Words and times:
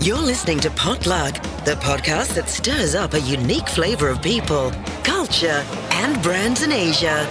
You're 0.00 0.16
listening 0.16 0.60
to 0.60 0.70
Potluck, 0.70 1.34
the 1.64 1.74
podcast 1.80 2.34
that 2.34 2.48
stirs 2.48 2.94
up 2.94 3.14
a 3.14 3.20
unique 3.20 3.68
flavor 3.68 4.08
of 4.08 4.22
people, 4.22 4.70
culture, 5.02 5.64
and 5.90 6.22
brands 6.22 6.62
in 6.62 6.70
Asia. 6.70 7.26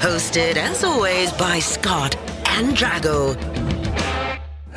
Hosted, 0.00 0.56
as 0.56 0.84
always, 0.84 1.32
by 1.32 1.60
Scott 1.60 2.14
and 2.46 2.76
Drago. 2.76 3.79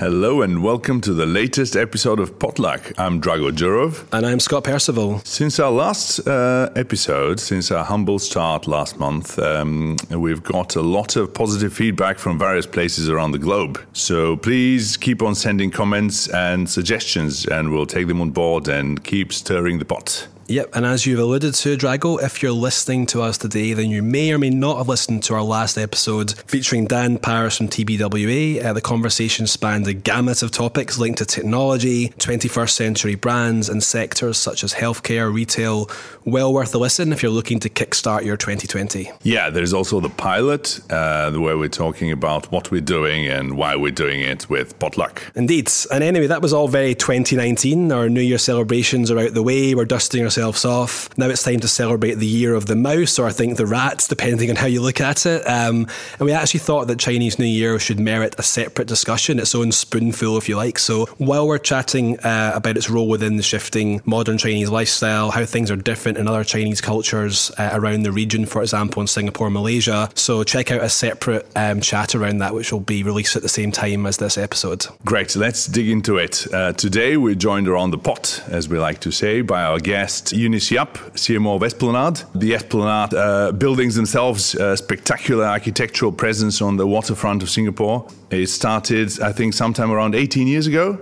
Hello 0.03 0.41
and 0.41 0.61
welcome 0.61 0.99
to 0.99 1.13
the 1.13 1.25
latest 1.25 1.77
episode 1.77 2.19
of 2.19 2.37
Potluck. 2.37 2.91
I'm 2.97 3.21
Drago 3.21 3.53
Jurov. 3.53 4.05
And 4.11 4.25
I'm 4.25 4.41
Scott 4.41 4.65
Percival. 4.65 5.21
Since 5.23 5.61
our 5.61 5.71
last 5.71 6.27
uh, 6.27 6.69
episode, 6.75 7.39
since 7.39 7.71
our 7.71 7.85
humble 7.85 8.19
start 8.19 8.67
last 8.67 8.99
month, 8.99 9.39
um, 9.39 9.95
we've 10.09 10.43
got 10.43 10.75
a 10.75 10.81
lot 10.81 11.15
of 11.15 11.33
positive 11.33 11.71
feedback 11.71 12.19
from 12.19 12.37
various 12.37 12.65
places 12.65 13.07
around 13.07 13.31
the 13.31 13.39
globe. 13.39 13.79
So 13.93 14.35
please 14.35 14.97
keep 14.97 15.21
on 15.21 15.35
sending 15.35 15.71
comments 15.71 16.27
and 16.27 16.69
suggestions, 16.69 17.45
and 17.45 17.71
we'll 17.71 17.85
take 17.85 18.07
them 18.07 18.19
on 18.19 18.31
board 18.31 18.67
and 18.67 19.01
keep 19.05 19.31
stirring 19.31 19.79
the 19.79 19.85
pot. 19.85 20.27
Yep, 20.47 20.75
and 20.75 20.85
as 20.85 21.05
you've 21.05 21.19
alluded 21.19 21.53
to, 21.53 21.77
Drago, 21.77 22.21
if 22.21 22.43
you're 22.43 22.51
listening 22.51 23.05
to 23.07 23.21
us 23.21 23.37
today, 23.37 23.73
then 23.73 23.89
you 23.89 24.03
may 24.03 24.31
or 24.33 24.37
may 24.37 24.49
not 24.49 24.77
have 24.77 24.89
listened 24.89 25.23
to 25.23 25.35
our 25.35 25.41
last 25.41 25.77
episode 25.77 26.33
featuring 26.47 26.85
Dan 26.85 27.17
Paris 27.17 27.57
from 27.57 27.69
TBWA. 27.69 28.63
Uh, 28.63 28.73
the 28.73 28.81
conversation 28.81 29.47
spanned 29.47 29.87
a 29.87 29.93
gamut 29.93 30.43
of 30.43 30.51
topics 30.51 30.97
linked 30.99 31.19
to 31.19 31.25
technology, 31.25 32.09
21st 32.09 32.69
century 32.71 33.15
brands, 33.15 33.69
and 33.69 33.81
sectors 33.81 34.37
such 34.37 34.63
as 34.63 34.73
healthcare, 34.73 35.33
retail. 35.33 35.89
Well 36.25 36.53
worth 36.53 36.75
a 36.75 36.77
listen 36.77 37.13
if 37.13 37.23
you're 37.23 37.31
looking 37.31 37.59
to 37.61 37.69
kickstart 37.69 38.25
your 38.25 38.35
2020. 38.35 39.11
Yeah, 39.23 39.49
there's 39.49 39.73
also 39.73 40.01
the 40.01 40.09
pilot, 40.09 40.79
uh, 40.91 41.31
where 41.31 41.57
we're 41.57 41.69
talking 41.69 42.11
about 42.11 42.51
what 42.51 42.69
we're 42.69 42.81
doing 42.81 43.27
and 43.27 43.57
why 43.57 43.77
we're 43.77 43.91
doing 43.91 44.19
it 44.19 44.49
with 44.49 44.77
Potluck. 44.79 45.23
Indeed. 45.35 45.69
And 45.91 46.03
anyway, 46.03 46.27
that 46.27 46.41
was 46.41 46.51
all 46.51 46.67
very 46.67 46.95
2019. 46.95 47.91
Our 47.91 48.09
New 48.09 48.21
Year 48.21 48.37
celebrations 48.37 49.09
are 49.09 49.19
out 49.19 49.33
the 49.33 49.43
way. 49.43 49.73
We're 49.73 49.85
dusting 49.85 50.23
our 50.23 50.32
ourselves 50.33 50.65
off. 50.65 51.15
Now 51.15 51.29
it's 51.29 51.43
time 51.43 51.59
to 51.59 51.67
celebrate 51.67 52.15
the 52.15 52.25
year 52.25 52.55
of 52.55 52.65
the 52.65 52.75
mouse, 52.75 53.19
or 53.19 53.27
I 53.27 53.31
think 53.31 53.57
the 53.57 53.67
rats, 53.67 54.07
depending 54.07 54.49
on 54.49 54.55
how 54.55 54.65
you 54.65 54.81
look 54.81 54.99
at 54.99 55.27
it. 55.27 55.47
Um, 55.47 55.87
and 56.17 56.21
we 56.25 56.31
actually 56.31 56.61
thought 56.61 56.87
that 56.87 56.97
Chinese 56.97 57.37
New 57.37 57.45
Year 57.45 57.77
should 57.77 57.99
merit 57.99 58.33
a 58.39 58.43
separate 58.43 58.87
discussion, 58.87 59.37
its 59.37 59.53
own 59.53 59.71
spoonful, 59.71 60.37
if 60.37 60.49
you 60.49 60.57
like. 60.57 60.79
So 60.79 61.05
while 61.19 61.47
we're 61.47 61.59
chatting 61.59 62.19
uh, 62.21 62.53
about 62.55 62.77
its 62.77 62.89
role 62.89 63.07
within 63.07 63.37
the 63.37 63.43
shifting 63.43 64.01
modern 64.05 64.39
Chinese 64.39 64.71
lifestyle, 64.71 65.29
how 65.29 65.45
things 65.45 65.69
are 65.69 65.75
different 65.75 66.17
in 66.17 66.27
other 66.27 66.43
Chinese 66.43 66.81
cultures 66.81 67.51
uh, 67.59 67.69
around 67.73 68.01
the 68.01 68.11
region, 68.11 68.47
for 68.47 68.63
example, 68.63 69.01
in 69.01 69.07
Singapore, 69.07 69.51
Malaysia. 69.51 70.09
So 70.15 70.43
check 70.43 70.71
out 70.71 70.81
a 70.81 70.89
separate 70.89 71.45
um, 71.55 71.79
chat 71.79 72.15
around 72.15 72.39
that, 72.39 72.55
which 72.55 72.71
will 72.71 72.79
be 72.79 73.03
released 73.03 73.35
at 73.35 73.43
the 73.43 73.49
same 73.49 73.71
time 73.71 74.07
as 74.07 74.17
this 74.17 74.35
episode. 74.37 74.87
Great. 75.05 75.35
Let's 75.35 75.67
dig 75.67 75.89
into 75.89 76.17
it. 76.17 76.51
Uh, 76.51 76.73
today 76.73 77.17
we're 77.17 77.35
joined 77.35 77.67
around 77.67 77.91
the 77.91 77.99
pot, 77.99 78.43
as 78.47 78.67
we 78.67 78.79
like 78.79 78.99
to 79.01 79.11
say, 79.11 79.41
by 79.41 79.61
our 79.63 79.79
guest 79.79 80.22
Eunice 80.31 80.71
Yap, 80.71 80.93
CMO 81.15 81.55
of 81.55 81.63
Esplanade. 81.63 82.21
The 82.35 82.53
Esplanade 82.53 83.13
uh, 83.13 83.51
buildings 83.51 83.95
themselves, 83.95 84.55
uh, 84.55 84.75
spectacular 84.75 85.45
architectural 85.45 86.11
presence 86.11 86.61
on 86.61 86.77
the 86.77 86.87
waterfront 86.87 87.43
of 87.43 87.49
Singapore. 87.49 88.07
It 88.29 88.47
started, 88.47 89.19
I 89.21 89.31
think, 89.31 89.53
sometime 89.53 89.91
around 89.91 90.15
18 90.15 90.47
years 90.47 90.67
ago. 90.67 90.99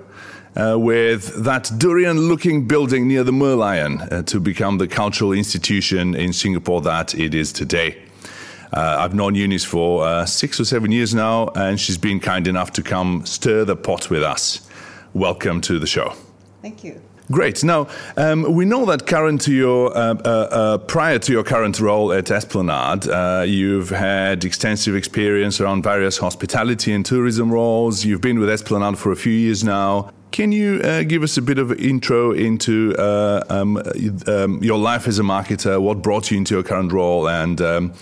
Uh, 0.53 0.77
with 0.77 1.45
that 1.45 1.71
durian 1.77 2.19
looking 2.19 2.67
building 2.67 3.07
near 3.07 3.23
the 3.23 3.31
Merlion 3.31 4.11
uh, 4.11 4.21
to 4.23 4.39
become 4.39 4.79
the 4.79 4.87
cultural 4.87 5.31
institution 5.31 6.13
in 6.13 6.33
Singapore 6.33 6.81
that 6.81 7.15
it 7.15 7.33
is 7.33 7.53
today. 7.53 8.01
Uh, 8.73 8.97
I've 8.99 9.13
known 9.13 9.35
Eunice 9.35 9.65
for 9.65 10.05
uh, 10.05 10.25
six 10.25 10.59
or 10.59 10.65
seven 10.65 10.91
years 10.91 11.13
now, 11.13 11.49
and 11.55 11.79
she's 11.79 11.97
been 11.97 12.19
kind 12.19 12.47
enough 12.47 12.71
to 12.73 12.81
come 12.81 13.25
stir 13.25 13.65
the 13.65 13.75
pot 13.75 14.09
with 14.09 14.23
us. 14.23 14.67
Welcome 15.13 15.61
to 15.61 15.77
the 15.77 15.87
show. 15.87 16.13
Thank 16.61 16.83
you. 16.83 17.01
Great. 17.31 17.63
Now 17.63 17.87
um, 18.17 18.53
we 18.53 18.65
know 18.65 18.85
that 18.85 19.07
current 19.07 19.41
to 19.41 19.53
your 19.53 19.97
uh, 19.97 20.15
uh, 20.15 20.29
uh, 20.29 20.77
prior 20.79 21.17
to 21.19 21.31
your 21.31 21.43
current 21.43 21.79
role 21.79 22.11
at 22.11 22.29
Esplanade, 22.29 23.07
uh, 23.07 23.45
you've 23.47 23.89
had 23.89 24.43
extensive 24.43 24.95
experience 24.95 25.61
around 25.61 25.83
various 25.83 26.17
hospitality 26.17 26.91
and 26.91 27.05
tourism 27.05 27.51
roles. 27.51 28.03
You've 28.03 28.21
been 28.21 28.39
with 28.39 28.49
Esplanade 28.49 28.97
for 28.97 29.11
a 29.11 29.15
few 29.15 29.33
years 29.33 29.63
now. 29.63 30.11
Can 30.31 30.51
you 30.51 30.81
uh, 30.81 31.03
give 31.03 31.23
us 31.23 31.37
a 31.37 31.41
bit 31.41 31.57
of 31.57 31.71
intro 31.73 32.31
into 32.31 32.95
uh, 32.97 33.43
um, 33.49 33.81
um, 34.27 34.63
your 34.63 34.77
life 34.77 35.07
as 35.07 35.19
a 35.19 35.23
marketer? 35.23 35.81
What 35.81 36.01
brought 36.01 36.31
you 36.31 36.37
into 36.37 36.55
your 36.55 36.63
current 36.63 36.91
role, 36.91 37.29
and 37.29 37.61
um, 37.61 37.93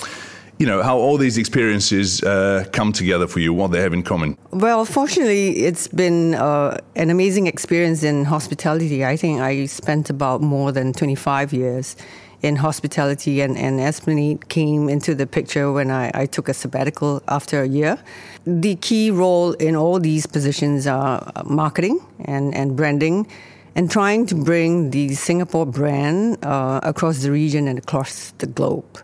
you 0.60 0.66
know 0.66 0.84
how 0.84 0.98
all 0.98 1.18
these 1.18 1.38
experiences 1.38 2.22
uh, 2.24 2.66
come 2.74 2.92
together 2.92 3.28
for 3.28 3.40
you, 3.40 3.54
what 3.54 3.72
they 3.72 3.80
have 3.80 3.94
in 3.94 4.04
common. 4.04 4.38
Well, 4.52 4.84
fortunately, 4.84 5.64
it's 5.64 5.88
been 5.88 6.36
uh, 6.36 6.78
an 6.98 7.10
amazing 7.10 7.48
experience 7.48 8.04
in 8.04 8.26
hospitality. 8.26 9.06
I 9.06 9.16
think 9.16 9.40
I 9.40 9.66
spent 9.66 10.10
about 10.10 10.42
more 10.42 10.74
than 10.74 10.92
25 10.92 11.54
years 11.54 11.96
in 12.42 12.58
hospitality, 12.58 13.40
and, 13.40 13.58
and 13.58 13.80
Esplanade 13.80 14.50
came 14.50 14.90
into 14.90 15.16
the 15.16 15.26
picture 15.26 15.72
when 15.72 15.92
I, 15.92 16.12
I 16.14 16.26
took 16.26 16.50
a 16.50 16.54
sabbatical 16.54 17.24
after 17.30 17.62
a 17.62 17.68
year. 17.68 17.98
The 18.46 18.76
key 18.76 19.12
role 19.12 19.54
in 19.54 19.78
all 19.78 20.00
these 20.00 20.26
positions 20.26 20.88
are 20.88 21.32
marketing 21.46 22.00
and, 22.26 22.54
and 22.54 22.76
branding 22.76 23.28
and 23.76 23.90
trying 23.90 24.26
to 24.26 24.36
bring 24.36 24.92
the 24.92 25.16
Singapore 25.16 25.66
brand 25.66 26.44
uh, 26.44 26.82
across 26.84 27.20
the 27.20 27.32
region 27.32 27.68
and 27.68 27.80
across 27.80 28.32
the 28.40 28.48
globe. 28.48 29.00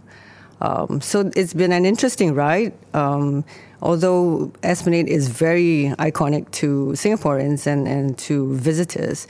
Um, 0.62 1.02
so 1.02 1.32
it's 1.36 1.54
been 1.54 1.72
an 1.72 1.86
interesting 1.86 2.34
ride. 2.34 2.74
Um, 2.94 3.44
although 3.82 4.52
Esplanade 4.64 5.08
is 5.08 5.28
very 5.28 5.94
iconic 6.00 6.50
to 6.52 6.94
Singaporeans 6.96 7.68
and, 7.68 7.88
and 7.88 8.18
to 8.20 8.54
visitors, 8.56 9.28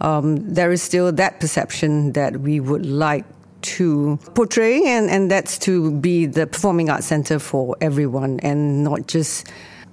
um, 0.00 0.36
there 0.54 0.72
is 0.72 0.82
still 0.82 1.12
that 1.12 1.40
perception 1.40 2.12
that 2.12 2.40
we 2.40 2.60
would 2.60 2.86
like 2.86 3.24
to 3.62 4.18
portray, 4.34 4.82
and, 4.86 5.10
and 5.10 5.30
that's 5.30 5.58
to 5.58 5.92
be 5.92 6.24
the 6.26 6.46
performing 6.46 6.88
arts 6.88 7.06
center 7.06 7.38
for 7.38 7.76
everyone 7.80 8.40
and 8.40 8.82
not 8.82 9.06
just 9.06 9.46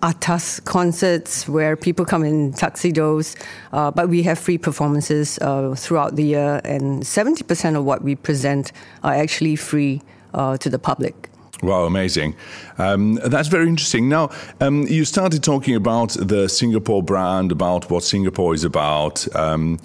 atas 0.03 0.59
concerts 0.61 1.49
where 1.49 1.75
people 1.75 2.05
come 2.05 2.23
in 2.23 2.53
tuxedos, 2.53 3.35
uh, 3.73 3.91
but 3.91 4.09
we 4.09 4.23
have 4.23 4.37
free 4.37 4.57
performances 4.57 5.39
uh, 5.41 5.73
throughout 5.75 6.15
the 6.15 6.23
year, 6.23 6.61
and 6.63 7.03
70% 7.03 7.75
of 7.75 7.83
what 7.83 8.03
we 8.03 8.15
present 8.15 8.71
are 9.03 9.13
actually 9.13 9.55
free 9.55 10.01
uh, 10.37 10.57
to 10.57 10.69
the 10.69 10.79
public. 10.79 11.29
Wow, 11.63 11.85
amazing. 11.85 12.35
Um, 12.77 13.15
that's 13.15 13.47
very 13.47 13.67
interesting. 13.67 14.07
Now, 14.07 14.29
um, 14.61 14.85
you 14.87 15.05
started 15.05 15.43
talking 15.43 15.75
about 15.75 16.09
the 16.19 16.47
Singapore 16.47 17.01
brand, 17.01 17.51
about 17.51 17.89
what 17.89 18.03
Singapore 18.03 18.53
is 18.53 18.63
about. 18.63 19.27
Um, 19.35 19.79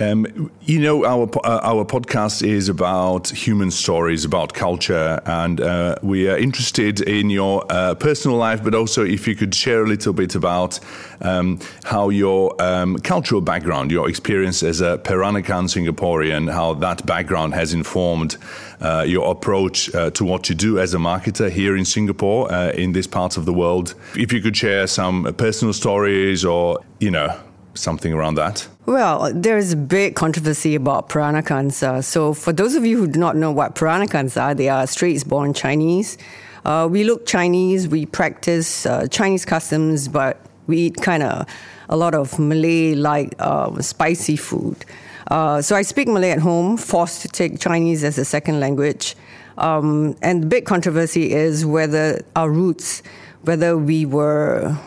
um 0.00 0.50
you 0.66 0.80
know, 0.80 1.04
our 1.04 1.28
uh, 1.44 1.60
our 1.62 1.84
podcast 1.84 2.42
is 2.42 2.68
about 2.68 3.28
human 3.28 3.70
stories, 3.70 4.24
about 4.24 4.52
culture, 4.52 5.20
and 5.24 5.60
uh, 5.60 5.94
we 6.02 6.28
are 6.28 6.36
interested 6.36 7.00
in 7.00 7.30
your 7.30 7.64
uh, 7.70 7.94
personal 7.94 8.36
life, 8.36 8.64
but 8.64 8.74
also 8.74 9.04
if 9.04 9.28
you 9.28 9.36
could 9.36 9.54
share 9.54 9.84
a 9.84 9.86
little 9.86 10.12
bit 10.12 10.34
about 10.34 10.80
um, 11.20 11.60
how 11.84 12.08
your 12.08 12.60
um, 12.60 12.98
cultural 12.98 13.40
background, 13.40 13.90
your 13.90 14.08
experience 14.08 14.62
as 14.62 14.80
a 14.80 14.98
Peranakan 14.98 15.68
Singaporean, 15.68 16.52
how 16.52 16.74
that 16.74 17.06
background 17.06 17.54
has 17.54 17.72
informed 17.72 18.36
uh, 18.80 19.04
your 19.06 19.30
approach 19.30 19.94
uh, 19.94 20.10
to 20.10 20.24
what 20.24 20.48
you 20.48 20.54
do 20.56 20.78
as 20.78 20.94
a 20.94 20.98
marketer 20.98 21.48
here 21.48 21.76
in 21.76 21.84
Singapore, 21.84 22.52
uh, 22.52 22.70
in 22.72 22.92
this 22.92 23.06
part 23.06 23.36
of 23.36 23.44
the 23.44 23.52
world. 23.52 23.94
If 24.16 24.32
you 24.32 24.42
could 24.42 24.56
share 24.56 24.86
some 24.86 25.32
personal 25.34 25.72
stories 25.72 26.44
or, 26.44 26.80
you 26.98 27.10
know, 27.10 27.38
something 27.74 28.12
around 28.12 28.34
that? 28.34 28.66
Well, 28.86 29.32
there's 29.34 29.72
a 29.72 29.76
big 29.76 30.14
controversy 30.14 30.76
about 30.76 31.08
Peranakans. 31.08 31.82
Uh, 31.82 32.00
so, 32.00 32.32
for 32.32 32.52
those 32.52 32.76
of 32.76 32.86
you 32.86 32.96
who 32.96 33.08
do 33.08 33.18
not 33.18 33.34
know 33.34 33.50
what 33.50 33.74
Peranakans 33.74 34.40
are, 34.40 34.54
they 34.54 34.68
are 34.68 34.86
Straits 34.86 35.24
born 35.24 35.54
Chinese. 35.54 36.16
Uh, 36.64 36.86
we 36.88 37.02
look 37.02 37.26
Chinese, 37.26 37.88
we 37.88 38.06
practice 38.06 38.86
uh, 38.86 39.08
Chinese 39.08 39.44
customs, 39.44 40.06
but 40.06 40.40
we 40.68 40.78
eat 40.78 40.98
kind 41.02 41.24
of 41.24 41.48
a 41.88 41.96
lot 41.96 42.14
of 42.14 42.38
Malay 42.38 42.94
like 42.94 43.34
uh, 43.40 43.82
spicy 43.82 44.36
food. 44.36 44.84
Uh, 45.32 45.60
so 45.60 45.74
I 45.74 45.82
speak 45.82 46.06
Malay 46.06 46.30
at 46.30 46.38
home, 46.38 46.76
forced 46.76 47.22
to 47.22 47.28
take 47.28 47.58
Chinese 47.58 48.04
as 48.04 48.18
a 48.18 48.24
second 48.24 48.60
language. 48.60 49.16
Um, 49.58 50.16
and 50.22 50.44
the 50.44 50.46
big 50.46 50.64
controversy 50.64 51.32
is 51.32 51.66
whether 51.66 52.24
our 52.36 52.50
roots, 52.52 53.02
whether 53.42 53.76
we 53.76 54.06
were, 54.06 54.78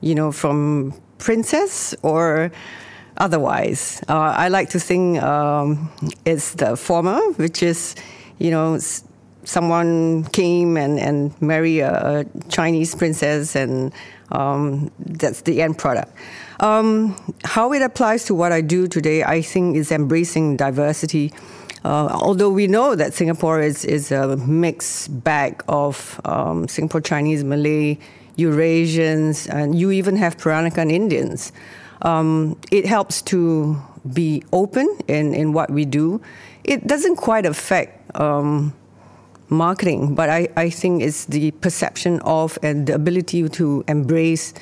you 0.00 0.16
know, 0.16 0.32
from 0.32 1.00
princess 1.18 1.94
or 2.02 2.50
otherwise. 3.18 4.02
Uh, 4.08 4.34
I 4.36 4.48
like 4.48 4.70
to 4.70 4.80
think 4.80 5.22
um, 5.22 5.90
it's 6.24 6.54
the 6.54 6.76
former, 6.76 7.20
which 7.32 7.62
is, 7.62 7.94
you 8.38 8.50
know, 8.50 8.78
someone 9.44 10.24
came 10.24 10.76
and, 10.76 10.98
and 10.98 11.40
married 11.40 11.80
a, 11.80 12.20
a 12.20 12.48
Chinese 12.48 12.94
princess, 12.94 13.56
and 13.56 13.92
um, 14.32 14.90
that's 14.98 15.42
the 15.42 15.62
end 15.62 15.78
product. 15.78 16.12
Um, 16.60 17.16
how 17.44 17.72
it 17.72 17.82
applies 17.82 18.24
to 18.24 18.34
what 18.34 18.52
I 18.52 18.60
do 18.60 18.88
today, 18.88 19.22
I 19.22 19.42
think, 19.42 19.76
is 19.76 19.92
embracing 19.92 20.56
diversity. 20.56 21.32
Uh, 21.84 22.08
although 22.20 22.50
we 22.50 22.66
know 22.66 22.96
that 22.96 23.14
Singapore 23.14 23.60
is, 23.60 23.84
is 23.84 24.10
a 24.10 24.36
mixed 24.38 25.22
bag 25.22 25.62
of 25.68 26.20
um, 26.24 26.66
Singapore 26.66 27.00
Chinese, 27.00 27.44
Malay, 27.44 27.98
Eurasians, 28.36 29.48
and 29.48 29.78
you 29.78 29.90
even 29.92 30.16
have 30.16 30.36
Peranakan 30.36 30.90
Indians. 30.90 31.52
Um, 32.02 32.56
it 32.70 32.86
helps 32.86 33.22
to 33.22 33.76
be 34.12 34.42
open 34.52 34.88
in, 35.08 35.34
in 35.34 35.52
what 35.52 35.70
we 35.70 35.84
do. 35.84 36.20
It 36.64 36.86
doesn't 36.86 37.16
quite 37.16 37.46
affect 37.46 38.14
um, 38.16 38.74
marketing, 39.48 40.14
but 40.14 40.28
I, 40.28 40.48
I 40.56 40.70
think 40.70 41.02
it's 41.02 41.24
the 41.26 41.50
perception 41.52 42.20
of 42.20 42.58
and 42.62 42.86
the 42.86 42.94
ability 42.94 43.48
to 43.48 43.84
embrace 43.88 44.54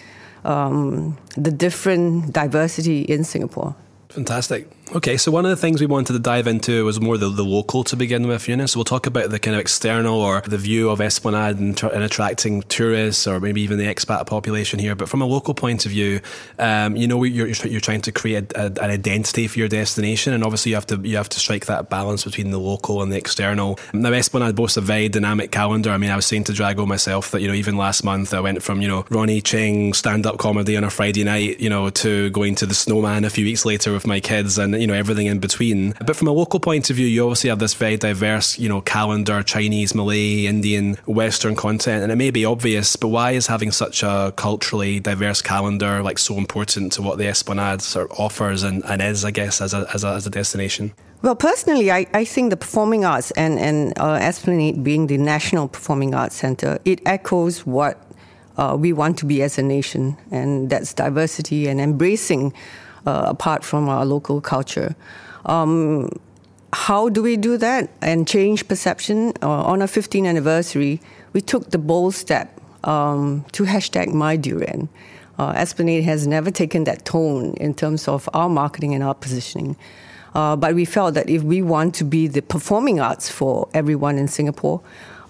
um, 0.45 1.17
the 1.37 1.51
different 1.51 2.33
diversity 2.33 3.03
in 3.03 3.25
Singapore. 3.25 3.75
Fantastic. 4.11 4.69
Okay, 4.93 5.17
so 5.17 5.33
one 5.33 5.47
of 5.47 5.51
the 5.51 5.57
things 5.57 5.81
we 5.81 5.87
wanted 5.87 6.13
to 6.13 6.19
dive 6.19 6.47
into 6.47 6.85
was 6.85 7.01
more 7.01 7.17
the, 7.17 7.31
the 7.31 7.43
local 7.43 7.85
to 7.85 7.97
begin 7.97 8.29
with, 8.29 8.49
you 8.49 8.55
know. 8.55 8.67
So 8.67 8.79
we'll 8.79 8.85
talk 8.85 9.07
about 9.07 9.31
the 9.31 9.39
kind 9.39 9.55
of 9.55 9.61
external 9.61 10.21
or 10.21 10.43
the 10.43 10.59
view 10.59 10.91
of 10.91 11.01
Esplanade 11.01 11.59
and, 11.59 11.83
and 11.83 12.03
attracting 12.03 12.63
tourists 12.65 13.27
or 13.27 13.41
maybe 13.41 13.63
even 13.63 13.79
the 13.79 13.87
expat 13.87 14.27
population 14.27 14.79
here. 14.79 14.95
But 14.95 15.09
from 15.09 15.23
a 15.23 15.27
local 15.27 15.55
point 15.55 15.87
of 15.87 15.91
view, 15.91 16.21
um, 16.59 16.97
you 16.97 17.09
know, 17.09 17.25
you're, 17.25 17.49
you're 17.49 17.81
trying 17.81 18.03
to 18.03 18.13
create 18.13 18.53
a, 18.53 18.67
an 18.67 18.91
identity 18.91 19.49
for 19.49 19.59
your 19.59 19.69
destination, 19.69 20.35
and 20.35 20.45
obviously 20.45 20.71
you 20.71 20.77
have 20.77 20.87
to 20.89 20.97
you 20.99 21.17
have 21.17 21.31
to 21.31 21.41
strike 21.41 21.65
that 21.67 21.89
balance 21.89 22.25
between 22.25 22.51
the 22.51 22.59
local 22.59 23.03
and 23.03 23.11
the 23.11 23.17
external. 23.17 23.79
Now, 23.95 24.13
Esplanade 24.13 24.55
boasts 24.55 24.77
a 24.77 24.83
very 24.83 25.09
dynamic 25.09 25.51
calendar. 25.51 25.91
I 25.91 25.97
mean, 25.97 26.11
I 26.11 26.17
was 26.17 26.27
saying 26.27 26.45
to 26.45 26.53
Drago 26.53 26.87
myself 26.87 27.31
that 27.31 27.41
you 27.41 27.49
know 27.49 27.55
even 27.55 27.79
last 27.79 28.05
month 28.05 28.35
I 28.35 28.41
went 28.41 28.63
from 28.63 28.83
you 28.83 28.89
know 28.89 29.07
Ronnie 29.09 29.41
Chieng 29.41 29.95
stand 29.95 30.27
up 30.27 30.37
comedy 30.37 30.77
on 30.77 30.85
a 30.85 30.91
Friday 30.91 31.25
night, 31.25 31.59
you 31.59 31.71
know, 31.71 31.89
to 31.89 32.29
going 32.31 32.55
to 32.57 32.67
the 32.67 32.75
Snowman 32.75 33.25
a 33.25 33.31
few 33.31 33.47
weeks 33.47 33.65
later 33.65 33.93
with 33.93 34.07
my 34.07 34.21
kids 34.21 34.59
and 34.59 34.74
you 34.81 34.87
know 34.87 34.95
everything 34.95 35.27
in 35.27 35.39
between. 35.39 35.95
But 36.05 36.17
from 36.17 36.29
a 36.29 36.33
local 36.33 36.61
point 36.61 36.91
of 36.91 36.97
view, 36.97 37.07
you 37.07 37.25
obviously 37.25 37.51
have 37.51 37.59
this 37.59 37.75
very 37.75 37.97
diverse 37.97 38.59
you 38.59 38.69
know 38.69 38.81
calendar: 38.81 39.43
Chinese, 39.43 39.95
Malay, 39.95 40.47
Indian, 40.47 40.95
Western 41.07 41.57
content, 41.57 42.03
and 42.03 42.13
it 42.13 42.17
may 42.17 42.31
be 42.31 42.45
obvious, 42.45 42.97
but 42.97 43.09
why 43.09 43.33
is 43.33 43.47
having 43.47 43.71
such 43.71 44.03
a 44.03 44.33
culturally 44.37 45.01
diverse 45.01 45.43
calendar 45.43 46.03
like 46.03 46.19
so 46.19 46.37
important 46.37 46.93
to 46.93 47.03
what 47.03 47.19
the 47.19 47.27
Esplanade 47.27 47.83
sort 47.83 48.11
of 48.11 48.19
offers 48.19 48.63
and, 48.63 48.85
and 48.85 49.03
is, 49.03 49.25
I 49.25 49.31
guess, 49.31 49.61
as 49.61 49.75
a, 49.75 49.87
as 49.95 50.05
a, 50.05 50.09
as 50.09 50.27
a 50.27 50.31
destination? 50.31 50.93
Well, 51.23 51.37
personally, 51.37 51.91
I, 51.91 52.07
I 52.13 52.25
think 52.25 52.51
the 52.51 52.57
performing 52.57 53.05
arts 53.05 53.31
and, 53.31 53.59
and 53.59 53.99
uh, 53.99 54.19
Esplanade 54.21 54.85
being 54.85 55.07
the 55.07 55.17
National 55.17 55.69
Performing 55.69 56.15
Arts 56.15 56.37
Center, 56.37 56.79
it 56.85 57.01
echoes 57.07 57.65
what 57.65 57.99
uh, 58.59 58.77
we 58.79 58.93
want 58.93 59.19
to 59.19 59.27
be 59.27 59.43
as 59.43 59.59
a 59.59 59.63
nation, 59.63 60.17
and 60.31 60.69
that's 60.69 60.93
diversity 60.93 61.67
and 61.67 61.81
embracing 61.81 62.53
uh, 63.07 63.25
apart 63.27 63.65
from 63.65 63.89
our 63.89 64.05
local 64.05 64.41
culture. 64.41 64.95
Um, 65.47 66.09
how 66.73 67.09
do 67.09 67.23
we 67.23 67.37
do 67.37 67.57
that 67.59 67.91
and 68.03 68.27
change 68.27 68.67
perception? 68.67 69.33
Uh, 69.43 69.49
on 69.49 69.81
our 69.81 69.89
15th 69.89 70.27
anniversary, 70.27 71.01
we 71.33 71.41
took 71.41 71.71
the 71.71 71.79
bold 71.79 72.15
step 72.15 72.61
um, 72.83 73.45
to 73.53 73.65
hashtag 73.65 74.13
my 74.13 74.37
durian. 74.37 74.89
Uh, 75.39 75.53
Esplanade 75.57 76.05
has 76.05 76.27
never 76.27 76.51
taken 76.51 76.85
that 76.85 77.05
tone 77.05 77.55
in 77.55 77.75
terms 77.75 78.09
of 78.09 78.29
our 78.35 78.49
marketing 78.49 78.95
and 78.95 79.03
our 79.03 79.15
positioning. 79.15 79.77
Uh, 80.35 80.57
but 80.57 80.75
we 80.75 80.85
felt 80.85 81.15
that 81.15 81.31
if 81.31 81.43
we 81.43 81.63
want 81.63 81.95
to 81.95 82.05
be 82.05 82.27
the 82.27 82.43
performing 82.43 83.01
arts 83.01 83.29
for 83.29 83.69
everyone 83.73 84.19
in 84.19 84.27
Singapore, 84.27 84.81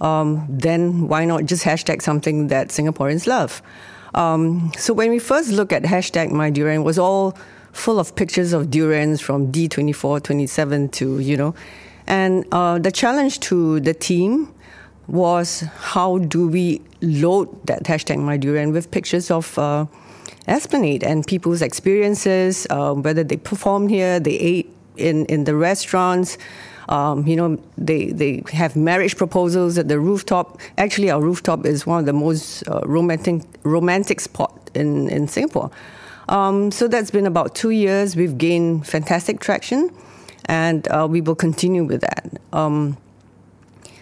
um, 0.00 0.46
then 0.48 1.08
why 1.08 1.24
not 1.24 1.44
just 1.44 1.64
hashtag 1.64 2.02
something 2.02 2.48
that 2.48 2.68
Singaporeans 2.68 3.26
love? 3.26 3.62
Um, 4.14 4.72
so 4.78 4.94
when 4.94 5.10
we 5.10 5.18
first 5.18 5.50
looked 5.50 5.72
at 5.72 5.82
hashtag 5.82 6.30
my 6.30 6.50
durian, 6.50 6.84
was 6.84 6.98
all 6.98 7.36
full 7.74 7.98
of 7.98 8.14
pictures 8.16 8.52
of 8.52 8.70
durians 8.70 9.20
from 9.20 9.52
D24, 9.52 10.22
27 10.22 10.88
to, 10.90 11.18
you 11.18 11.36
know. 11.36 11.54
And 12.06 12.46
uh, 12.52 12.78
the 12.78 12.92
challenge 12.92 13.40
to 13.40 13.80
the 13.80 13.92
team 13.92 14.54
was 15.06 15.60
how 15.76 16.18
do 16.18 16.48
we 16.48 16.80
load 17.02 17.66
that 17.66 17.84
hashtag 17.84 18.18
my 18.18 18.36
durian 18.36 18.72
with 18.72 18.90
pictures 18.90 19.30
of 19.30 19.58
uh, 19.58 19.86
Esplanade 20.46 21.02
and 21.02 21.26
people's 21.26 21.62
experiences, 21.62 22.66
uh, 22.70 22.94
whether 22.94 23.24
they 23.24 23.36
performed 23.36 23.90
here, 23.90 24.20
they 24.20 24.38
ate 24.38 24.74
in, 24.96 25.26
in 25.26 25.44
the 25.44 25.54
restaurants. 25.54 26.38
Um, 26.88 27.26
you 27.26 27.34
know, 27.36 27.58
they, 27.78 28.10
they 28.10 28.42
have 28.52 28.76
marriage 28.76 29.16
proposals 29.16 29.78
at 29.78 29.88
the 29.88 29.98
rooftop. 29.98 30.60
Actually, 30.76 31.10
our 31.10 31.20
rooftop 31.20 31.64
is 31.64 31.86
one 31.86 32.00
of 32.00 32.06
the 32.06 32.12
most 32.12 32.66
uh, 32.68 32.80
romantic 32.84 33.42
romantic 33.62 34.20
spot 34.20 34.70
in, 34.74 35.08
in 35.08 35.26
Singapore. 35.26 35.70
Um, 36.28 36.70
so 36.70 36.88
that's 36.88 37.10
been 37.10 37.26
about 37.26 37.54
two 37.54 37.70
years. 37.70 38.16
We've 38.16 38.36
gained 38.36 38.86
fantastic 38.86 39.40
traction, 39.40 39.90
and 40.46 40.86
uh, 40.88 41.06
we 41.08 41.20
will 41.20 41.34
continue 41.34 41.84
with 41.84 42.00
that. 42.00 42.40
Um, 42.52 42.96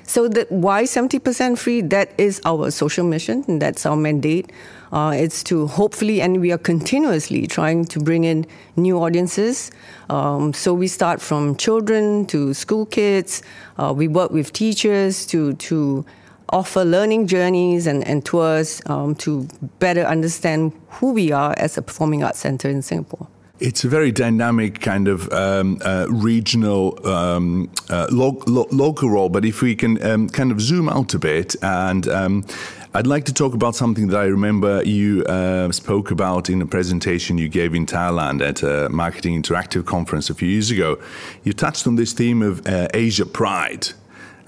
so 0.05 0.29
that 0.29 0.53
why 0.53 0.83
70% 0.83 1.57
free? 1.57 1.81
That 1.81 2.13
is 2.19 2.41
our 2.45 2.71
social 2.71 3.07
mission, 3.07 3.45
and 3.49 3.63
that's 3.63 3.87
our 3.87 3.97
mandate. 3.97 4.53
Uh, 4.93 5.15
it's 5.17 5.43
to 5.45 5.67
hopefully, 5.67 6.21
and 6.21 6.41
we 6.41 6.53
are 6.53 6.59
continuously 6.59 7.47
trying 7.47 7.87
to 7.87 7.99
bring 7.99 8.25
in 8.25 8.45
new 8.77 8.99
audiences. 8.99 9.71
Um, 10.11 10.53
so 10.53 10.75
we 10.75 10.87
start 10.87 11.23
from 11.23 11.57
children 11.57 12.27
to 12.27 12.53
school 12.53 12.85
kids. 12.85 13.43
Uh, 13.79 13.95
we 13.97 14.07
work 14.07 14.31
with 14.31 14.53
teachers 14.53 15.25
to 15.27 15.55
to 15.55 16.05
offer 16.53 16.85
learning 16.85 17.27
journeys 17.27 17.87
and, 17.87 18.07
and 18.07 18.25
tours 18.25 18.81
um, 18.87 19.15
to 19.17 19.49
better 19.79 20.03
understand 20.03 20.73
who 20.91 21.13
we 21.13 21.33
are 21.33 21.55
as 21.57 21.79
a 21.79 21.83
performing 21.83 22.23
arts 22.23 22.39
center 22.39 22.69
in 22.69 22.83
Singapore. 22.83 23.27
It's 23.59 23.85
a 23.85 23.89
very 23.89 24.11
dynamic 24.11 24.81
kind 24.81 25.07
of 25.07 25.33
um, 25.33 25.79
uh, 25.85 26.07
regional, 26.09 26.99
um, 27.07 27.71
uh, 27.89 28.09
lo- 28.11 28.43
lo- 28.47 28.67
local 28.73 29.09
role. 29.09 29.29
But 29.29 29.45
if 29.45 29.63
we 29.63 29.77
can 29.77 30.03
um, 30.05 30.29
kind 30.29 30.51
of 30.51 30.61
zoom 30.61 30.89
out 30.89 31.15
a 31.15 31.19
bit, 31.21 31.55
and 31.63 32.09
um, 32.09 32.45
I'd 32.93 33.07
like 33.07 33.25
to 33.27 33.33
talk 33.33 33.55
about 33.55 33.77
something 33.77 34.09
that 34.09 34.19
I 34.19 34.25
remember 34.25 34.83
you 34.83 35.23
uh, 35.25 35.71
spoke 35.71 36.11
about 36.11 36.51
in 36.51 36.61
a 36.61 36.67
presentation 36.67 37.39
you 37.39 37.49
gave 37.49 37.73
in 37.73 37.87
Thailand 37.87 38.43
at 38.43 38.65
a 38.65 38.89
Marketing 38.89 39.41
Interactive 39.41 39.87
conference 39.87 40.29
a 40.29 40.35
few 40.35 40.49
years 40.49 40.73
ago. 40.73 40.99
You 41.45 41.53
touched 41.53 41.87
on 41.87 41.95
this 41.95 42.13
theme 42.13 42.43
of 42.43 42.67
uh, 42.67 42.89
Asia 42.93 43.27
Pride. 43.27 43.91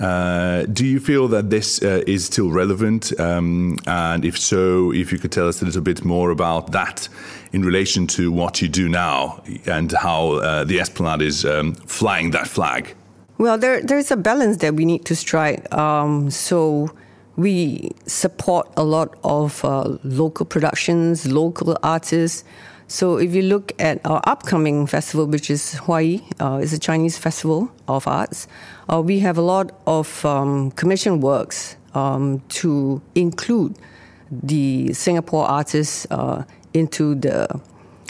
Uh, 0.00 0.67
do 0.67 0.85
you 0.85 0.99
feel 1.00 1.29
that 1.29 1.50
this 1.50 1.82
uh, 1.82 2.02
is 2.06 2.26
still 2.26 2.50
relevant? 2.50 3.19
Um, 3.20 3.79
and 3.87 4.25
if 4.25 4.38
so, 4.38 4.93
if 4.93 5.12
you 5.12 5.19
could 5.19 5.32
tell 5.32 5.49
us 5.49 5.62
a 5.62 5.64
little 5.64 5.82
bit 5.82 6.05
more 6.05 6.31
about 6.31 6.73
that 6.73 7.08
in 7.52 7.64
relation 7.64 8.06
to 8.08 8.32
what 8.32 8.61
you 8.61 8.69
do 8.69 8.88
now 8.88 9.43
and 9.67 9.93
how 9.93 10.32
uh, 10.32 10.64
the 10.64 10.81
Esplanade 10.81 11.23
is 11.23 11.44
um, 11.44 11.75
flying 11.75 12.32
that 12.32 12.49
flag? 12.49 12.94
Well, 13.38 13.58
there, 13.58 13.82
there's 13.82 14.11
a 14.11 14.17
balance 14.17 14.58
that 14.58 14.75
we 14.75 14.85
need 14.85 15.05
to 15.06 15.17
strike. 15.17 15.73
Um, 15.75 16.31
so 16.31 16.88
we 17.37 17.91
support 18.06 18.69
a 18.76 18.85
lot 18.85 19.17
of 19.25 19.64
uh, 19.64 19.96
local 20.05 20.46
productions, 20.46 21.26
local 21.26 21.76
artists. 21.82 22.44
So 22.87 23.17
if 23.17 23.35
you 23.35 23.43
look 23.43 23.73
at 23.79 24.05
our 24.05 24.20
upcoming 24.25 24.86
festival, 24.86 25.27
which 25.27 25.51
is 25.51 25.74
Huayi, 25.74 26.22
uh, 26.41 26.60
it's 26.63 26.72
a 26.72 26.79
Chinese 26.79 27.19
festival 27.19 27.70
of 27.89 28.06
arts, 28.06 28.46
uh, 28.93 29.00
we 29.00 29.19
have 29.20 29.38
a 29.38 29.43
lot 29.43 29.72
of 29.86 30.24
um, 30.24 30.70
commission 30.72 31.20
works 31.20 31.76
um, 31.94 32.41
to 32.48 33.00
include 33.14 33.79
the 34.31 34.93
Singapore 34.93 35.46
artists 35.46 36.06
uh, 36.10 36.44
into 36.72 37.14
the 37.14 37.60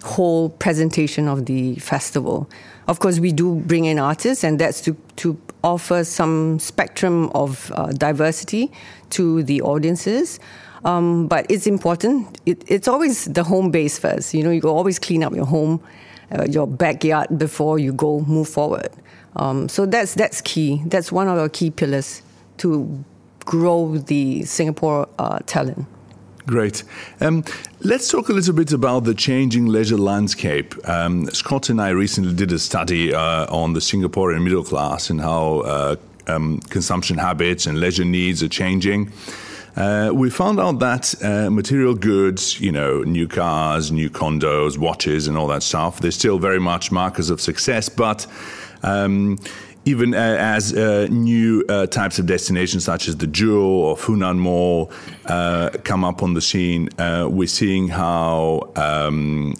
whole 0.02 0.50
presentation 0.50 1.28
of 1.28 1.46
the 1.46 1.76
festival. 1.76 2.48
Of 2.86 3.00
course, 3.00 3.18
we 3.18 3.32
do 3.32 3.56
bring 3.56 3.86
in 3.86 3.98
artists, 3.98 4.44
and 4.44 4.58
that's 4.58 4.80
to, 4.82 4.96
to 5.16 5.38
offer 5.62 6.04
some 6.04 6.58
spectrum 6.58 7.30
of 7.34 7.72
uh, 7.74 7.86
diversity 7.92 8.70
to 9.10 9.42
the 9.42 9.62
audiences. 9.62 10.38
Um, 10.84 11.26
but 11.28 11.46
it's 11.50 11.66
important. 11.66 12.38
It, 12.44 12.62
it's 12.66 12.88
always 12.88 13.24
the 13.24 13.42
home 13.42 13.70
base 13.70 13.98
first. 13.98 14.34
You 14.34 14.42
know, 14.42 14.50
you 14.50 14.62
always 14.62 14.98
clean 14.98 15.22
up 15.24 15.34
your 15.34 15.46
home, 15.46 15.80
uh, 16.30 16.44
your 16.48 16.66
backyard 16.66 17.38
before 17.38 17.78
you 17.78 17.92
go 17.92 18.20
move 18.20 18.48
forward. 18.48 18.90
Um, 19.36 19.68
so 19.68 19.86
that's 19.86 20.14
that's 20.14 20.40
key. 20.40 20.82
That's 20.86 21.10
one 21.10 21.28
of 21.28 21.38
our 21.38 21.48
key 21.48 21.70
pillars 21.70 22.22
to 22.58 23.04
grow 23.44 23.96
the 23.96 24.44
Singapore 24.44 25.08
uh, 25.18 25.38
talent. 25.46 25.86
Great. 26.46 26.84
Um, 27.20 27.42
let's 27.80 28.10
talk 28.10 28.28
a 28.28 28.32
little 28.32 28.52
bit 28.52 28.72
about 28.72 29.04
the 29.04 29.14
changing 29.14 29.66
leisure 29.66 29.96
landscape. 29.96 30.74
Um, 30.86 31.30
Scott 31.30 31.70
and 31.70 31.80
I 31.80 31.88
recently 31.88 32.34
did 32.34 32.52
a 32.52 32.58
study 32.58 33.14
uh, 33.14 33.46
on 33.46 33.72
the 33.72 33.80
Singaporean 33.80 34.44
middle 34.44 34.62
class 34.62 35.08
and 35.08 35.22
how 35.22 35.60
uh, 35.60 35.96
um, 36.26 36.60
consumption 36.68 37.16
habits 37.16 37.66
and 37.66 37.80
leisure 37.80 38.04
needs 38.04 38.42
are 38.42 38.48
changing. 38.48 39.10
Uh, 39.76 40.10
we 40.14 40.30
found 40.30 40.60
out 40.60 40.78
that 40.78 41.14
uh, 41.22 41.50
material 41.50 41.94
goods, 41.94 42.60
you 42.60 42.70
know, 42.70 43.02
new 43.02 43.26
cars, 43.26 43.90
new 43.90 44.08
condos, 44.08 44.78
watches, 44.78 45.26
and 45.26 45.36
all 45.36 45.48
that 45.48 45.62
stuff, 45.62 45.98
they're 46.00 46.10
still 46.10 46.38
very 46.38 46.60
much 46.60 46.92
markers 46.92 47.28
of 47.28 47.40
success, 47.40 47.88
but 47.88 48.26
um, 48.84 49.36
even 49.84 50.14
uh, 50.14 50.36
as 50.38 50.72
uh, 50.72 51.06
new 51.10 51.64
uh, 51.68 51.86
types 51.86 52.18
of 52.18 52.26
destinations 52.26 52.84
such 52.84 53.08
as 53.08 53.16
the 53.16 53.26
Jewel 53.26 53.66
or 53.66 53.96
Funan 53.96 54.38
Mall 54.38 54.90
uh, 55.26 55.70
come 55.84 56.04
up 56.04 56.22
on 56.22 56.34
the 56.34 56.40
scene, 56.40 56.88
uh, 56.98 57.28
we're 57.30 57.48
seeing 57.48 57.88
how 57.88 58.70
um, 58.76 59.54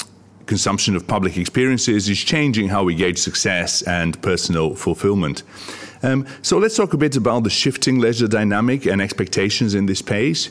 consumption 0.47 0.97
of 0.97 1.06
public 1.06 1.37
experiences 1.37 2.09
is 2.09 2.18
changing 2.18 2.68
how 2.68 2.85
we 2.85 2.94
gauge 2.94 3.18
success 3.18 3.83
and 3.83 4.21
personal 4.23 4.75
fulfillment. 4.75 5.42
Um, 6.05 6.27
so 6.43 6.59
let's 6.59 6.77
talk 6.77 6.93
a 6.93 6.99
bit 6.99 7.17
about 7.17 7.45
the 7.45 7.51
shifting 7.51 7.99
leisure 7.99 8.29
dynamic 8.29 8.85
and 8.85 9.01
expectations 9.01 9.75
in 9.75 9.87
this 9.87 10.01
space. 10.01 10.51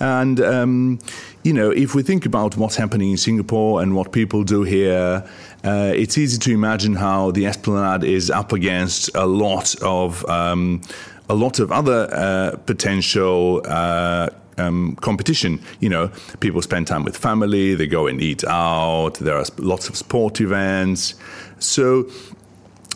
And, 0.00 0.40
um, 0.40 0.98
you 1.44 1.52
know, 1.52 1.70
if 1.70 1.94
we 1.94 2.02
think 2.02 2.26
about 2.26 2.56
what's 2.56 2.74
happening 2.74 3.10
in 3.10 3.16
Singapore 3.16 3.82
and 3.82 3.94
what 3.94 4.12
people 4.12 4.42
do 4.42 4.62
here, 4.62 5.24
uh, 5.62 5.92
it's 5.94 6.18
easy 6.18 6.38
to 6.38 6.52
imagine 6.52 6.94
how 6.94 7.30
the 7.30 7.46
Esplanade 7.46 8.02
is 8.02 8.30
up 8.30 8.52
against 8.52 9.14
a 9.14 9.26
lot 9.26 9.80
of 9.82 10.28
um, 10.28 10.80
a 11.28 11.34
lot 11.34 11.60
of 11.60 11.70
other 11.70 12.08
uh, 12.12 12.56
potential. 12.66 13.62
Uh, 13.64 14.30
um, 14.58 14.96
competition. 14.96 15.58
You 15.80 15.88
know, 15.88 16.10
people 16.40 16.60
spend 16.60 16.86
time 16.86 17.02
with 17.02 17.16
family, 17.16 17.74
they 17.74 17.86
go 17.86 18.06
and 18.06 18.20
eat 18.20 18.44
out, 18.44 19.14
there 19.14 19.36
are 19.36 19.44
lots 19.56 19.88
of 19.88 19.96
sport 19.96 20.38
events. 20.42 21.14
So, 21.58 22.10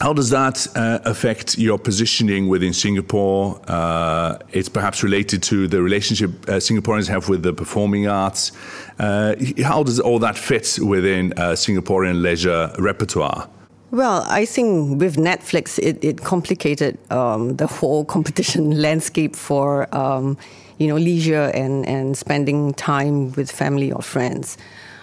how 0.01 0.13
does 0.13 0.31
that 0.31 0.67
uh, 0.75 0.99
affect 1.05 1.57
your 1.57 1.79
positioning 1.79 2.49
within 2.49 2.73
Singapore? 2.73 3.61
Uh, 3.69 4.39
it's 4.53 4.69
perhaps 4.69 5.03
related 5.03 5.43
to 5.45 5.69
the 5.69 5.81
relationship 5.81 6.31
uh, 6.49 6.55
Singaporeans 6.55 7.09
have 7.09 7.29
with 7.29 7.43
the 7.43 7.53
performing 7.53 8.09
arts. 8.09 8.53
Uh, 8.99 9.35
how 9.63 9.83
does 9.83 10.01
all 10.01 10.19
that 10.19 10.37
fit 10.37 10.79
within 10.83 11.33
uh, 11.37 11.53
Singaporean 11.53 12.23
leisure 12.23 12.73
repertoire? 12.79 13.49
Well, 13.93 14.27
I 14.29 14.45
think 14.45 15.01
with 15.01 15.17
Netflix, 15.17 15.79
it, 15.79 16.03
it 16.03 16.23
complicated 16.23 16.99
um, 17.13 17.57
the 17.57 17.69
whole 17.69 18.05
competition 18.17 18.83
landscape 18.83 19.37
for 19.37 19.95
um, 19.95 20.37
you 20.79 20.89
know 20.89 20.97
leisure 20.97 21.53
and, 21.55 21.87
and 21.87 22.17
spending 22.17 22.75
time 22.75 23.31
with 23.33 23.51
family 23.51 23.93
or 23.93 24.03
friends. 24.03 24.59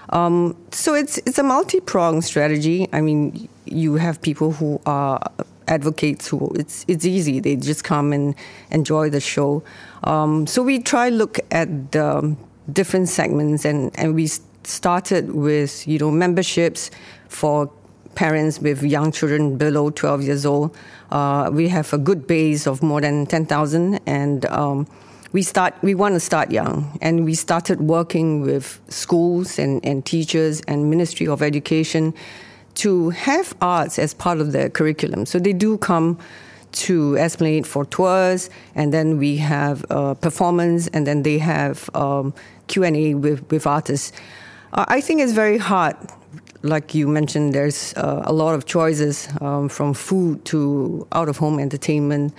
Um, 0.09 0.57
so 0.71 0.93
it's 0.93 1.17
it's 1.19 1.39
a 1.39 1.43
multi-pronged 1.43 2.25
strategy. 2.25 2.89
I 2.91 2.99
mean, 2.99 3.47
you 3.71 3.95
have 3.95 4.21
people 4.21 4.51
who 4.51 4.81
are 4.85 5.19
advocates 5.67 6.27
who 6.27 6.51
it's 6.55 6.85
it's 6.87 7.05
easy. 7.05 7.39
They 7.39 7.55
just 7.55 7.83
come 7.83 8.13
and 8.13 8.35
enjoy 8.69 9.09
the 9.09 9.19
show. 9.21 9.63
Um, 10.03 10.45
so 10.45 10.61
we 10.61 10.79
try 10.79 11.09
look 11.09 11.39
at 11.49 11.91
the 11.91 12.35
different 12.71 13.09
segments, 13.09 13.65
and 13.65 13.91
and 13.97 14.13
we 14.15 14.27
started 14.63 15.31
with 15.33 15.87
you 15.87 15.97
know 15.97 16.11
memberships 16.11 16.91
for 17.29 17.71
parents 18.15 18.59
with 18.59 18.83
young 18.83 19.11
children 19.11 19.57
below 19.57 19.89
12 19.89 20.23
years 20.23 20.45
old. 20.45 20.75
Uh, 21.11 21.49
we 21.51 21.69
have 21.69 21.93
a 21.93 21.97
good 21.97 22.27
base 22.27 22.67
of 22.67 22.83
more 22.83 22.99
than 22.99 23.25
10,000 23.25 24.01
and 24.05 24.45
um, 24.47 24.85
we 25.31 25.41
start 25.41 25.73
we 25.81 25.95
want 25.95 26.13
to 26.13 26.19
start 26.19 26.51
young 26.51 26.97
and 27.01 27.23
we 27.23 27.33
started 27.33 27.79
working 27.79 28.41
with 28.41 28.81
schools 28.89 29.57
and, 29.57 29.83
and 29.85 30.05
teachers 30.05 30.61
and 30.67 30.89
ministry 30.89 31.25
of 31.25 31.41
education 31.41 32.13
to 32.75 33.09
have 33.11 33.53
arts 33.61 33.99
as 33.99 34.13
part 34.13 34.39
of 34.39 34.51
their 34.51 34.69
curriculum. 34.69 35.25
So 35.25 35.39
they 35.39 35.53
do 35.53 35.77
come 35.77 36.17
to 36.71 37.17
Esplanade 37.17 37.67
for 37.67 37.85
tours 37.85 38.49
and 38.75 38.93
then 38.93 39.17
we 39.17 39.37
have 39.37 39.85
uh, 39.89 40.13
performance 40.13 40.87
and 40.87 41.05
then 41.05 41.23
they 41.23 41.37
have 41.37 41.89
um, 41.93 42.33
q&a 42.67 43.13
with, 43.13 43.49
with 43.51 43.67
artists. 43.67 44.13
Uh, 44.73 44.85
i 44.87 45.01
think 45.01 45.19
it's 45.19 45.33
very 45.33 45.57
hard 45.57 45.97
like 46.63 46.93
you 46.93 47.07
mentioned 47.07 47.53
there's 47.53 47.93
uh, 47.95 48.21
a 48.25 48.33
lot 48.33 48.53
of 48.53 48.65
choices 48.65 49.27
um, 49.41 49.69
from 49.69 49.93
food 49.93 50.43
to 50.45 51.07
out 51.11 51.29
of 51.29 51.37
home 51.37 51.59
entertainment. 51.59 52.33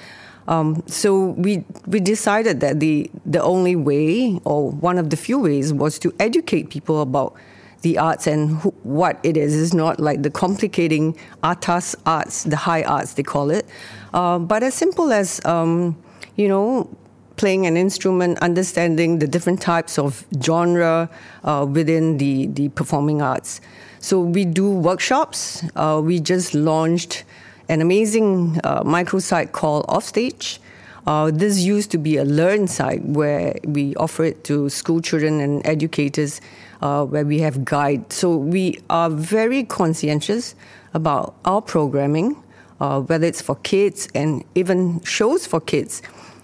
Um, 0.49 0.83
so 0.87 1.31
we 1.31 1.65
we 1.87 2.01
decided 2.01 2.61
that 2.61 2.81
the 2.81 3.11
the 3.25 3.43
only 3.43 3.77
way, 3.77 4.41
or 4.45 4.71
one 4.71 4.99
of 4.99 5.11
the 5.11 5.17
few 5.17 5.39
ways, 5.39 5.73
was 5.73 5.99
to 6.01 6.13
educate 6.19 6.71
people 6.71 7.01
about 7.01 7.35
the 7.83 7.99
arts 7.99 8.27
and 8.27 8.57
who, 8.59 8.71
what 8.83 9.19
it 9.23 9.37
is. 9.37 9.61
It's 9.61 9.75
not 9.75 10.01
like 10.01 10.23
the 10.23 10.31
complicating 10.31 11.17
atas 11.43 11.95
arts, 12.07 12.45
the 12.45 12.57
high 12.57 12.83
arts 12.83 13.15
they 13.15 13.23
call 13.23 13.51
it, 13.51 13.67
uh, 14.15 14.39
but 14.39 14.63
as 14.63 14.75
simple 14.75 15.13
as 15.13 15.45
um, 15.45 15.97
you 16.37 16.49
know 16.49 16.89
playing 17.37 17.67
an 17.67 17.77
instrument, 17.77 18.39
understanding 18.39 19.19
the 19.19 19.27
different 19.27 19.61
types 19.61 19.99
of 19.99 20.25
genre 20.43 21.11
uh, 21.45 21.67
within 21.69 22.19
the 22.19 22.47
the 22.47 22.69
performing 22.71 23.23
arts. 23.23 23.61
So 24.01 24.21
we 24.21 24.45
do 24.45 24.71
workshops. 24.71 25.65
Uh, 25.77 26.01
we 26.05 26.19
just 26.19 26.55
launched 26.55 27.25
an 27.69 27.81
amazing 27.81 28.61
uh, 28.65 28.83
microsite 28.83 29.53
called 29.53 29.85
Offstage. 29.89 30.61
Uh, 31.07 31.31
this 31.33 31.61
used 31.61 31.91
to 31.91 31.99
be 31.99 32.17
a 32.17 32.25
learn 32.25 32.69
site 32.69 33.05
where 33.05 33.57
we 33.65 33.95
offer 33.97 34.25
it 34.25 34.45
to 34.45 34.69
school 34.69 35.01
children 35.01 35.41
and 35.41 35.67
educators, 35.67 36.41
uh, 36.83 37.05
where 37.05 37.25
we 37.25 37.39
have 37.39 37.65
guides. 37.65 38.17
So 38.17 38.37
we 38.37 38.81
are 38.91 39.09
very 39.09 39.65
conscientious 39.65 40.55
about 40.93 41.35
our 41.45 41.63
programming, 41.63 42.37
uh, 42.81 43.01
whether 43.01 43.27
it's 43.27 43.41
for 43.41 43.57
kids 43.57 44.09
and 44.15 44.45
even 44.55 45.01
shows 45.03 45.47
for 45.47 45.61
kids. 45.61 46.03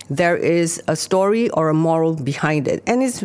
There 0.09 0.37
is 0.37 0.83
a 0.89 0.97
story 0.97 1.51
or 1.51 1.69
a 1.69 1.75
moral 1.75 2.15
behind 2.15 2.67
it, 2.67 2.83
and 2.87 3.03
it's 3.03 3.25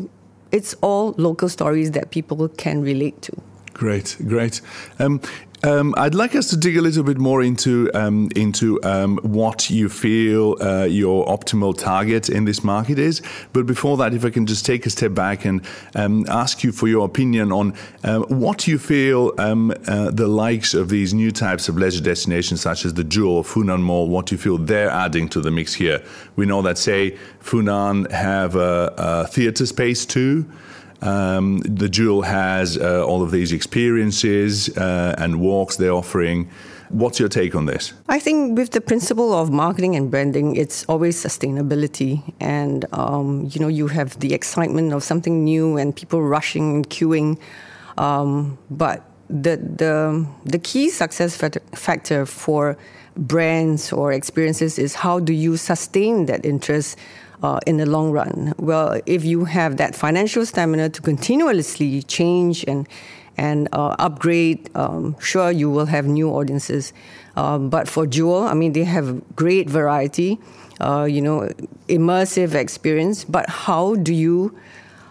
it's 0.52 0.76
all 0.82 1.16
local 1.18 1.50
stories 1.50 1.92
that 1.92 2.12
people 2.12 2.48
can 2.50 2.82
relate 2.82 3.22
to. 3.22 3.32
Great, 3.74 4.18
great. 4.28 4.62
Um, 5.00 5.20
um, 5.64 5.94
I'd 5.98 6.14
like 6.14 6.36
us 6.36 6.50
to 6.50 6.58
dig 6.58 6.78
a 6.78 6.82
little 6.82 7.04
bit 7.04 7.18
more 7.18 7.42
into 7.42 7.90
um, 7.94 8.30
into 8.36 8.84
um, 8.84 9.18
what 9.24 9.70
you 9.70 9.88
feel 9.88 10.58
uh, 10.60 10.84
your 10.84 11.26
optimal 11.26 11.78
target 11.78 12.30
in 12.30 12.46
this 12.46 12.64
market 12.64 13.00
is. 13.00 13.22
But 13.54 13.66
before 13.66 13.96
that, 13.98 14.14
if 14.14 14.26
I 14.26 14.30
can 14.30 14.46
just 14.46 14.66
take 14.66 14.86
a 14.86 14.90
step 14.90 15.14
back 15.14 15.46
and 15.46 15.66
um, 15.96 16.26
ask 16.28 16.64
you 16.64 16.72
for 16.72 16.88
your 16.88 17.06
opinion 17.06 17.52
on 17.52 17.74
uh, 18.04 18.20
what 18.20 18.68
you 18.68 18.78
feel 18.78 19.32
um, 19.38 19.72
uh, 19.88 20.12
the 20.12 20.28
likes 20.28 20.74
of 20.74 20.90
these 20.90 21.14
new 21.14 21.32
types 21.32 21.70
of 21.70 21.78
leisure 21.78 22.04
destinations, 22.04 22.60
such 22.62 22.84
as 22.84 22.94
the 22.96 23.04
Jewel, 23.04 23.44
Funan 23.44 23.82
Mall, 23.82 24.10
what 24.10 24.32
you 24.32 24.38
feel 24.38 24.58
they're 24.58 24.90
adding 24.90 25.30
to 25.30 25.40
the 25.40 25.52
mix 25.52 25.74
here. 25.74 26.04
We 26.36 26.46
know 26.46 26.62
that, 26.64 26.78
say, 26.78 27.18
Funan 27.42 28.12
have 28.12 28.56
a, 28.56 28.94
a 28.98 29.28
theatre 29.28 29.66
space 29.66 30.06
too. 30.06 30.46
Um, 31.04 31.60
the 31.60 31.90
Jewel 31.90 32.22
has 32.22 32.78
uh, 32.78 33.06
all 33.06 33.22
of 33.22 33.32
these 33.32 33.52
experiences 33.52 34.70
uh, 34.78 35.16
and 35.18 35.42
walks 35.42 35.76
they're 35.76 35.92
offering. 35.92 36.50
What's 36.90 37.20
your 37.20 37.28
take 37.28 37.56
on 37.56 37.66
this? 37.66 37.94
I 38.08 38.20
think 38.20 38.58
with 38.58 38.72
the 38.72 38.80
principle 38.80 39.34
of 39.34 39.52
marketing 39.52 39.96
and 39.96 40.10
branding, 40.10 40.56
it's 40.56 40.86
always 40.86 41.22
sustainability, 41.22 42.22
and 42.40 42.86
um, 42.94 43.50
you 43.52 43.60
know 43.60 43.68
you 43.68 43.88
have 43.88 44.18
the 44.20 44.34
excitement 44.34 44.94
of 44.94 45.04
something 45.04 45.44
new 45.44 45.78
and 45.78 45.94
people 45.96 46.22
rushing 46.22 46.76
and 46.76 46.90
queuing, 46.90 47.38
um, 47.98 48.58
but 48.70 49.04
the 49.30 49.58
the 49.58 50.26
the 50.46 50.60
key 50.60 50.90
success 50.90 51.36
factor 51.36 52.26
for 52.26 52.78
brands 53.18 53.92
or 53.92 54.12
experiences 54.12 54.80
is 54.80 54.96
how 54.96 55.20
do 55.20 55.34
you 55.34 55.58
sustain 55.58 56.26
that 56.28 56.46
interest 56.46 56.98
uh, 57.44 57.60
in 57.68 57.78
the 57.78 57.86
long 57.86 58.12
run. 58.12 58.54
Well, 58.58 59.00
if 59.06 59.24
you 59.26 59.46
have 59.46 59.78
that 59.78 59.94
financial 59.96 60.46
stamina 60.46 60.90
to 60.90 61.02
continuously 61.02 62.02
change 62.04 62.64
and 62.68 62.88
and 63.36 63.68
uh, 63.74 63.96
upgrade, 63.98 64.70
um, 64.76 65.16
sure 65.20 65.50
you 65.50 65.68
will 65.68 65.88
have 65.88 66.06
new 66.06 66.30
audiences. 66.30 66.94
Um, 67.36 67.68
but 67.68 67.88
for 67.88 68.06
Jewel, 68.06 68.44
I 68.44 68.54
mean, 68.54 68.74
they 68.74 68.84
have 68.84 69.36
great 69.36 69.68
variety, 69.68 70.40
uh, 70.80 71.06
you 71.10 71.20
know, 71.20 71.50
immersive 71.90 72.54
experience. 72.54 73.24
But 73.26 73.50
how 73.50 73.96
do 73.96 74.14
you 74.14 74.56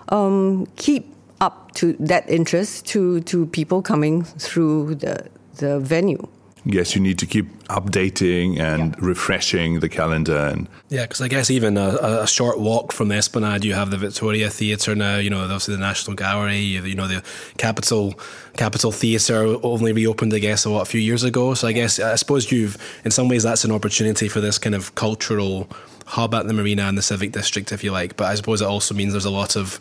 um, 0.08 0.68
keep 0.76 1.12
up 1.40 1.72
to 1.74 1.94
that 1.94 2.28
interest 2.30 2.86
to 2.94 3.20
to 3.22 3.46
people 3.46 3.82
coming 3.82 4.22
through 4.22 4.94
the 4.96 5.28
the 5.56 5.80
venue? 5.80 6.28
Yes, 6.64 6.94
you 6.94 7.00
need 7.00 7.18
to 7.18 7.26
keep 7.26 7.46
updating 7.64 8.60
and 8.60 8.94
yeah. 8.94 8.98
refreshing 9.00 9.80
the 9.80 9.88
calendar. 9.88 10.36
And 10.36 10.68
yeah, 10.90 11.02
because 11.02 11.20
I 11.20 11.26
guess 11.26 11.50
even 11.50 11.76
a, 11.76 11.98
a, 12.22 12.26
short 12.26 12.60
walk 12.60 12.92
from 12.92 13.08
the 13.08 13.16
Esplanade, 13.16 13.64
you 13.64 13.74
have 13.74 13.90
the 13.90 13.96
Victoria 13.96 14.48
Theatre 14.48 14.94
now. 14.94 15.16
You 15.16 15.30
know, 15.30 15.42
obviously 15.42 15.74
the 15.74 15.80
National 15.80 16.14
Gallery. 16.14 16.58
You, 16.58 16.82
you 16.82 16.94
know, 16.94 17.08
the 17.08 17.24
Capitol 17.58 18.14
Capitol 18.56 18.92
Theatre 18.92 19.56
only 19.64 19.92
reopened, 19.92 20.32
I 20.34 20.38
guess, 20.38 20.64
what, 20.64 20.82
a 20.82 20.84
few 20.84 21.00
years 21.00 21.24
ago. 21.24 21.54
So 21.54 21.66
I 21.66 21.72
guess 21.72 21.98
I 21.98 22.14
suppose 22.14 22.52
you've, 22.52 22.76
in 23.04 23.10
some 23.10 23.28
ways, 23.28 23.42
that's 23.42 23.64
an 23.64 23.72
opportunity 23.72 24.28
for 24.28 24.40
this 24.40 24.58
kind 24.58 24.76
of 24.76 24.94
cultural 24.94 25.68
hub 26.06 26.34
at 26.34 26.46
the 26.46 26.52
marina 26.52 26.82
and 26.82 26.96
the 26.96 27.02
civic 27.02 27.32
district, 27.32 27.72
if 27.72 27.82
you 27.82 27.90
like. 27.90 28.16
But 28.16 28.26
I 28.26 28.34
suppose 28.36 28.62
it 28.62 28.66
also 28.66 28.94
means 28.94 29.12
there's 29.12 29.24
a 29.24 29.30
lot 29.30 29.56
of 29.56 29.80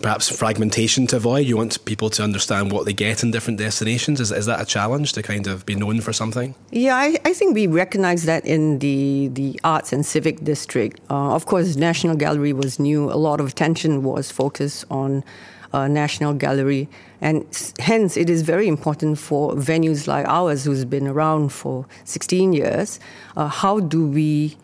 perhaps 0.00 0.34
fragmentation 0.34 1.06
to 1.08 1.16
avoid? 1.16 1.46
You 1.46 1.56
want 1.56 1.84
people 1.84 2.10
to 2.10 2.22
understand 2.22 2.72
what 2.72 2.86
they 2.86 2.92
get 2.92 3.22
in 3.22 3.30
different 3.30 3.58
destinations. 3.58 4.20
Is, 4.20 4.32
is 4.32 4.46
that 4.46 4.60
a 4.60 4.64
challenge 4.64 5.12
to 5.14 5.22
kind 5.22 5.46
of 5.46 5.66
be 5.66 5.74
known 5.74 6.00
for 6.00 6.12
something? 6.12 6.54
Yeah, 6.70 6.96
I, 6.96 7.18
I 7.24 7.32
think 7.32 7.54
we 7.54 7.66
recognize 7.66 8.24
that 8.24 8.44
in 8.46 8.78
the, 8.78 9.28
the 9.32 9.60
arts 9.64 9.92
and 9.92 10.04
civic 10.04 10.42
district. 10.44 11.00
Uh, 11.10 11.34
of 11.34 11.46
course, 11.46 11.76
National 11.76 12.16
Gallery 12.16 12.52
was 12.52 12.78
new. 12.78 13.10
A 13.10 13.16
lot 13.16 13.40
of 13.40 13.46
attention 13.48 14.02
was 14.02 14.30
focused 14.30 14.84
on 14.90 15.24
uh, 15.72 15.88
National 15.88 16.34
Gallery. 16.34 16.88
And 17.20 17.46
hence, 17.78 18.16
it 18.16 18.28
is 18.28 18.42
very 18.42 18.68
important 18.68 19.18
for 19.18 19.52
venues 19.52 20.06
like 20.06 20.26
ours, 20.26 20.64
who's 20.64 20.84
been 20.84 21.06
around 21.06 21.50
for 21.52 21.86
16 22.04 22.52
years. 22.52 22.98
Uh, 23.36 23.48
how 23.48 23.80
do 23.80 24.06
we 24.06 24.56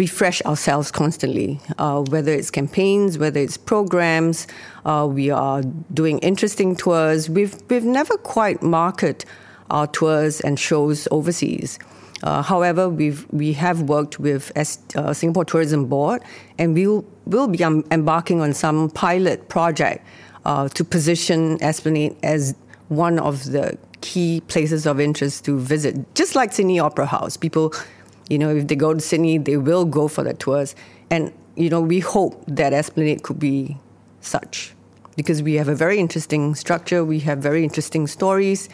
refresh 0.00 0.40
ourselves 0.42 0.90
constantly, 0.90 1.60
uh, 1.76 2.00
whether 2.14 2.32
it's 2.32 2.50
campaigns, 2.50 3.18
whether 3.18 3.38
it's 3.38 3.58
programs. 3.58 4.46
Uh, 4.86 5.06
we 5.18 5.28
are 5.30 5.62
doing 5.92 6.18
interesting 6.20 6.74
tours. 6.74 7.28
We've, 7.28 7.54
we've 7.68 7.84
never 7.84 8.16
quite 8.16 8.62
marketed 8.62 9.26
our 9.68 9.86
tours 9.86 10.40
and 10.40 10.58
shows 10.58 11.06
overseas. 11.10 11.78
Uh, 12.22 12.42
however, 12.42 12.88
we've 12.88 13.26
we 13.30 13.52
have 13.54 13.78
worked 13.82 14.18
with 14.20 14.52
uh, 14.56 15.14
Singapore 15.14 15.44
Tourism 15.44 15.86
Board, 15.86 16.22
and 16.58 16.74
we'll 16.74 17.02
will 17.24 17.48
be 17.48 17.64
um, 17.64 17.82
embarking 17.90 18.42
on 18.42 18.52
some 18.52 18.90
pilot 18.90 19.48
project 19.48 20.04
uh, 20.44 20.68
to 20.68 20.84
position 20.84 21.56
Esplanade 21.62 22.14
as 22.22 22.54
one 22.88 23.18
of 23.18 23.44
the 23.52 23.78
key 24.02 24.42
places 24.48 24.86
of 24.86 25.00
interest 25.00 25.44
to 25.46 25.58
visit, 25.58 25.94
just 26.14 26.34
like 26.34 26.52
Sydney 26.52 26.78
Opera 26.78 27.06
House. 27.06 27.38
People, 27.38 27.72
you 28.30 28.38
know, 28.38 28.54
if 28.54 28.68
they 28.68 28.76
go 28.76 28.94
to 28.94 29.00
Sydney, 29.00 29.36
they 29.36 29.58
will 29.58 29.84
go 29.84 30.08
for 30.08 30.24
the 30.24 30.32
tours, 30.32 30.74
and 31.10 31.32
you 31.56 31.68
know, 31.68 31.80
we 31.80 32.00
hope 32.00 32.42
that 32.46 32.72
Esplanade 32.72 33.22
could 33.22 33.38
be 33.38 33.76
such 34.22 34.72
because 35.16 35.42
we 35.42 35.54
have 35.54 35.68
a 35.68 35.74
very 35.74 35.98
interesting 35.98 36.54
structure, 36.54 37.04
we 37.04 37.18
have 37.20 37.38
very 37.38 37.62
interesting 37.62 38.06
stories. 38.06 38.68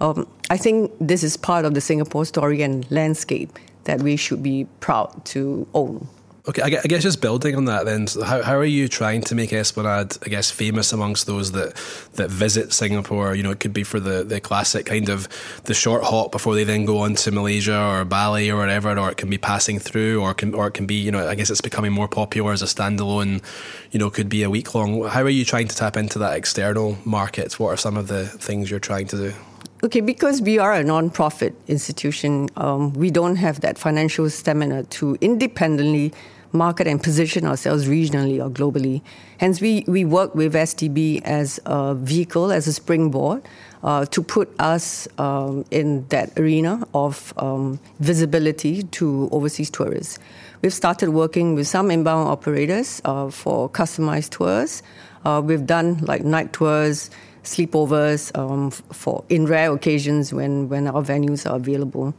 Um, 0.00 0.26
I 0.48 0.56
think 0.56 0.90
this 0.98 1.22
is 1.22 1.36
part 1.36 1.66
of 1.66 1.74
the 1.74 1.80
Singapore 1.80 2.24
story 2.24 2.62
and 2.62 2.90
landscape 2.90 3.58
that 3.84 4.00
we 4.00 4.16
should 4.16 4.42
be 4.42 4.66
proud 4.80 5.24
to 5.26 5.66
own. 5.74 6.08
Okay, 6.50 6.62
I 6.62 6.88
guess 6.88 7.04
just 7.04 7.20
building 7.20 7.54
on 7.54 7.66
that, 7.66 7.84
then, 7.84 8.08
how, 8.24 8.42
how 8.42 8.56
are 8.56 8.64
you 8.64 8.88
trying 8.88 9.20
to 9.22 9.36
make 9.36 9.52
Esplanade, 9.52 10.16
I 10.26 10.28
guess, 10.28 10.50
famous 10.50 10.92
amongst 10.92 11.26
those 11.26 11.52
that 11.52 11.76
that 12.14 12.28
visit 12.28 12.72
Singapore? 12.72 13.36
You 13.36 13.44
know, 13.44 13.52
it 13.52 13.60
could 13.60 13.72
be 13.72 13.84
for 13.84 14.00
the, 14.00 14.24
the 14.24 14.40
classic 14.40 14.84
kind 14.84 15.08
of 15.10 15.28
the 15.66 15.74
short 15.74 16.02
hop 16.02 16.32
before 16.32 16.56
they 16.56 16.64
then 16.64 16.86
go 16.86 16.98
on 16.98 17.14
to 17.14 17.30
Malaysia 17.30 17.78
or 17.78 18.04
Bali 18.04 18.50
or 18.50 18.56
whatever, 18.56 18.98
or 18.98 19.12
it 19.12 19.16
can 19.16 19.30
be 19.30 19.38
passing 19.38 19.78
through, 19.78 20.20
or 20.20 20.34
can 20.34 20.52
or 20.52 20.66
it 20.66 20.74
can 20.74 20.86
be, 20.86 20.96
you 20.96 21.12
know, 21.12 21.28
I 21.28 21.36
guess 21.36 21.50
it's 21.50 21.60
becoming 21.60 21.92
more 21.92 22.08
popular 22.08 22.52
as 22.52 22.62
a 22.62 22.66
standalone. 22.66 23.44
You 23.92 24.00
know, 24.00 24.10
could 24.10 24.28
be 24.28 24.42
a 24.42 24.50
week 24.50 24.74
long. 24.74 25.06
How 25.06 25.22
are 25.22 25.28
you 25.28 25.44
trying 25.44 25.68
to 25.68 25.76
tap 25.76 25.96
into 25.96 26.18
that 26.18 26.36
external 26.36 26.98
market? 27.04 27.60
What 27.60 27.68
are 27.68 27.76
some 27.76 27.96
of 27.96 28.08
the 28.08 28.26
things 28.26 28.72
you're 28.72 28.80
trying 28.80 29.06
to 29.08 29.16
do? 29.16 29.34
Okay, 29.82 30.00
because 30.00 30.42
we 30.42 30.58
are 30.58 30.74
a 30.74 30.84
non-profit 30.84 31.54
institution, 31.66 32.50
um, 32.58 32.92
we 32.92 33.10
don't 33.10 33.36
have 33.36 33.62
that 33.62 33.78
financial 33.78 34.28
stamina 34.28 34.82
to 34.84 35.16
independently 35.22 36.12
market 36.52 36.86
and 36.86 37.02
position 37.02 37.44
ourselves 37.46 37.86
regionally 37.86 38.44
or 38.44 38.50
globally. 38.50 39.02
Hence, 39.38 39.60
we, 39.60 39.84
we 39.86 40.04
work 40.04 40.34
with 40.34 40.54
STB 40.54 41.22
as 41.22 41.60
a 41.66 41.94
vehicle, 41.94 42.50
as 42.50 42.66
a 42.66 42.72
springboard, 42.72 43.42
uh, 43.82 44.04
to 44.06 44.22
put 44.22 44.52
us 44.58 45.08
um, 45.18 45.64
in 45.70 46.06
that 46.08 46.38
arena 46.38 46.86
of 46.92 47.32
um, 47.36 47.80
visibility 48.00 48.82
to 48.82 49.28
overseas 49.32 49.70
tourists. 49.70 50.18
We've 50.62 50.74
started 50.74 51.10
working 51.10 51.54
with 51.54 51.66
some 51.66 51.90
inbound 51.90 52.28
operators 52.28 53.00
uh, 53.04 53.30
for 53.30 53.70
customized 53.70 54.30
tours. 54.30 54.82
Uh, 55.24 55.40
we've 55.44 55.66
done 55.66 55.98
like 55.98 56.24
night 56.24 56.52
tours 56.52 57.10
sleepovers 57.42 58.36
um, 58.38 58.70
for 58.70 59.24
in 59.28 59.46
rare 59.46 59.72
occasions 59.72 60.32
when, 60.32 60.68
when 60.68 60.86
our 60.86 61.02
venues 61.02 61.48
are 61.50 61.56
available. 61.56 62.14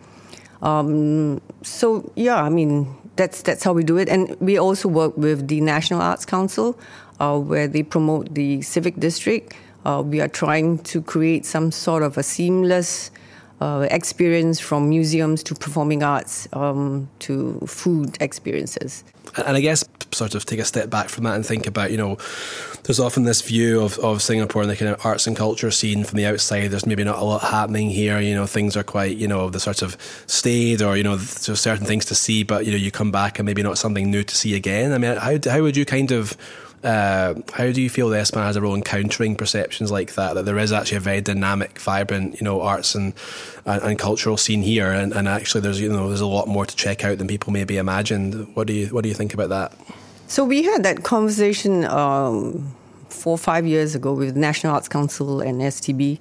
Um, 0.61 1.41
so 1.61 2.11
yeah, 2.15 2.41
I 2.41 2.50
mean 2.50 2.88
that's 3.15 3.41
that's 3.41 3.63
how 3.63 3.74
we 3.74 3.84
do 3.84 3.98
it, 3.98 4.10
and 4.10 4.36
we 4.39 4.58
also 4.58 4.88
work 4.88 5.18
with 5.18 5.48
the 5.48 5.62
National 5.62 6.01
Arts 6.01 6.25
Council, 6.25 6.77
uh, 7.20 7.38
where 7.39 7.68
they 7.68 7.84
promote 7.84 8.34
the 8.34 8.62
civic 8.62 9.00
district. 9.00 9.53
Uh, 9.86 10.01
we 10.06 10.22
are 10.22 10.27
trying 10.27 10.77
to 10.80 11.01
create 11.01 11.46
some 11.46 11.72
sort 11.72 12.03
of 12.03 12.18
a 12.18 12.24
seamless 12.24 13.12
uh, 13.62 13.88
experience 13.91 14.60
from 14.60 14.89
museums 14.89 15.44
to 15.44 15.56
performing 15.56 16.01
arts 16.03 16.48
um, 16.53 17.08
to 17.20 17.60
food 17.68 18.18
experiences. 18.20 19.03
And 19.38 19.56
I 19.56 19.62
guess 19.62 19.86
sort 20.12 20.36
of 20.36 20.46
take 20.46 20.60
a 20.60 20.65
step 20.65 20.89
back 20.89 21.08
from 21.08 21.24
that 21.24 21.36
and 21.36 21.46
think 21.46 21.68
about, 21.68 21.91
you 21.91 21.98
know, 21.98 22.18
there's 22.84 23.00
often 23.00 23.24
this 23.24 23.41
view 23.41 23.82
of, 23.82 23.98
of 24.00 24.22
Singapore 24.22 24.63
and 24.63 24.72
the 24.72 24.75
kind 24.75 24.91
of 24.91 25.06
arts 25.06 25.27
and 25.27 25.38
culture 25.38 25.72
scene 25.72 26.03
from 26.03 26.18
the 26.18 26.25
outside. 26.25 26.72
There's 26.72 26.88
maybe 26.88 27.03
not 27.03 27.20
a 27.20 27.24
lot 27.24 27.44
happening 27.44 27.91
here. 27.91 28.20
You 28.20 28.34
know, 28.34 28.48
things 28.48 28.75
are 28.75 28.84
quite, 28.84 29.15
you 29.15 29.27
know, 29.27 29.50
the 29.50 29.60
sort 29.60 29.84
of 29.84 29.96
stayed 30.25 30.82
or, 30.82 30.98
you 30.98 31.03
know, 31.03 31.18
certain 31.18 31.86
things 31.86 32.06
to 32.06 32.15
see, 32.15 32.44
but, 32.44 32.65
you 32.65 32.72
know, 32.72 32.77
you 32.77 32.91
come 32.91 33.12
back 33.12 33.39
and 33.39 33.46
maybe 33.46 33.62
not 33.62 33.77
something 33.77 34.10
new 34.10 34.24
to 34.24 34.36
see 34.36 34.56
again. 34.56 34.91
I 34.91 34.98
mean, 34.98 35.15
how, 35.15 35.38
how 35.50 35.62
would 35.62 35.77
you 35.77 35.86
kind 35.86 36.12
of 36.12 36.36
uh, 36.83 37.35
how 37.53 37.71
do 37.71 37.81
you 37.81 37.89
feel 37.89 38.09
the 38.09 38.53
a 38.55 38.61
role 38.61 38.73
in 38.73 38.81
countering 38.81 39.35
perceptions 39.35 39.91
like 39.91 40.15
that? 40.15 40.33
That 40.33 40.45
there 40.45 40.57
is 40.57 40.71
actually 40.71 40.97
a 40.97 41.01
very 41.01 41.21
dynamic, 41.21 41.79
vibrant, 41.79 42.39
you 42.39 42.43
know, 42.43 42.61
arts 42.61 42.95
and 42.95 43.13
and, 43.65 43.81
and, 43.83 44.00
cultural 44.00 44.38
scene 44.38 44.63
here, 44.63 44.91
and, 44.91 45.13
and 45.13 45.27
actually 45.27 45.62
there's 45.62 45.79
you 45.79 45.89
know 45.89 46.08
there's 46.08 46.21
a 46.21 46.25
lot 46.25 46.47
more 46.47 46.65
to 46.65 46.75
check 46.75 47.06
out 47.06 47.19
than 47.19 47.27
people 47.27 47.53
maybe 47.53 47.77
imagined. 47.77 48.56
What 48.56 48.65
do 48.67 48.73
you 48.73 48.88
what 48.88 49.03
do 49.03 49.10
you 49.10 49.15
think 49.15 49.34
about 49.34 49.49
that? 49.49 49.73
So 50.27 50.43
we 50.43 50.63
had 50.63 50.84
that 50.84 51.03
conversation 51.03 51.86
um, 51.86 52.73
four 53.10 53.34
or 53.34 53.38
five 53.38 53.67
years 53.67 53.93
ago 53.93 54.13
with 54.13 54.36
National 54.36 54.73
Arts 54.73 54.88
Council 54.88 55.41
and 55.41 55.62
STB. 55.62 56.19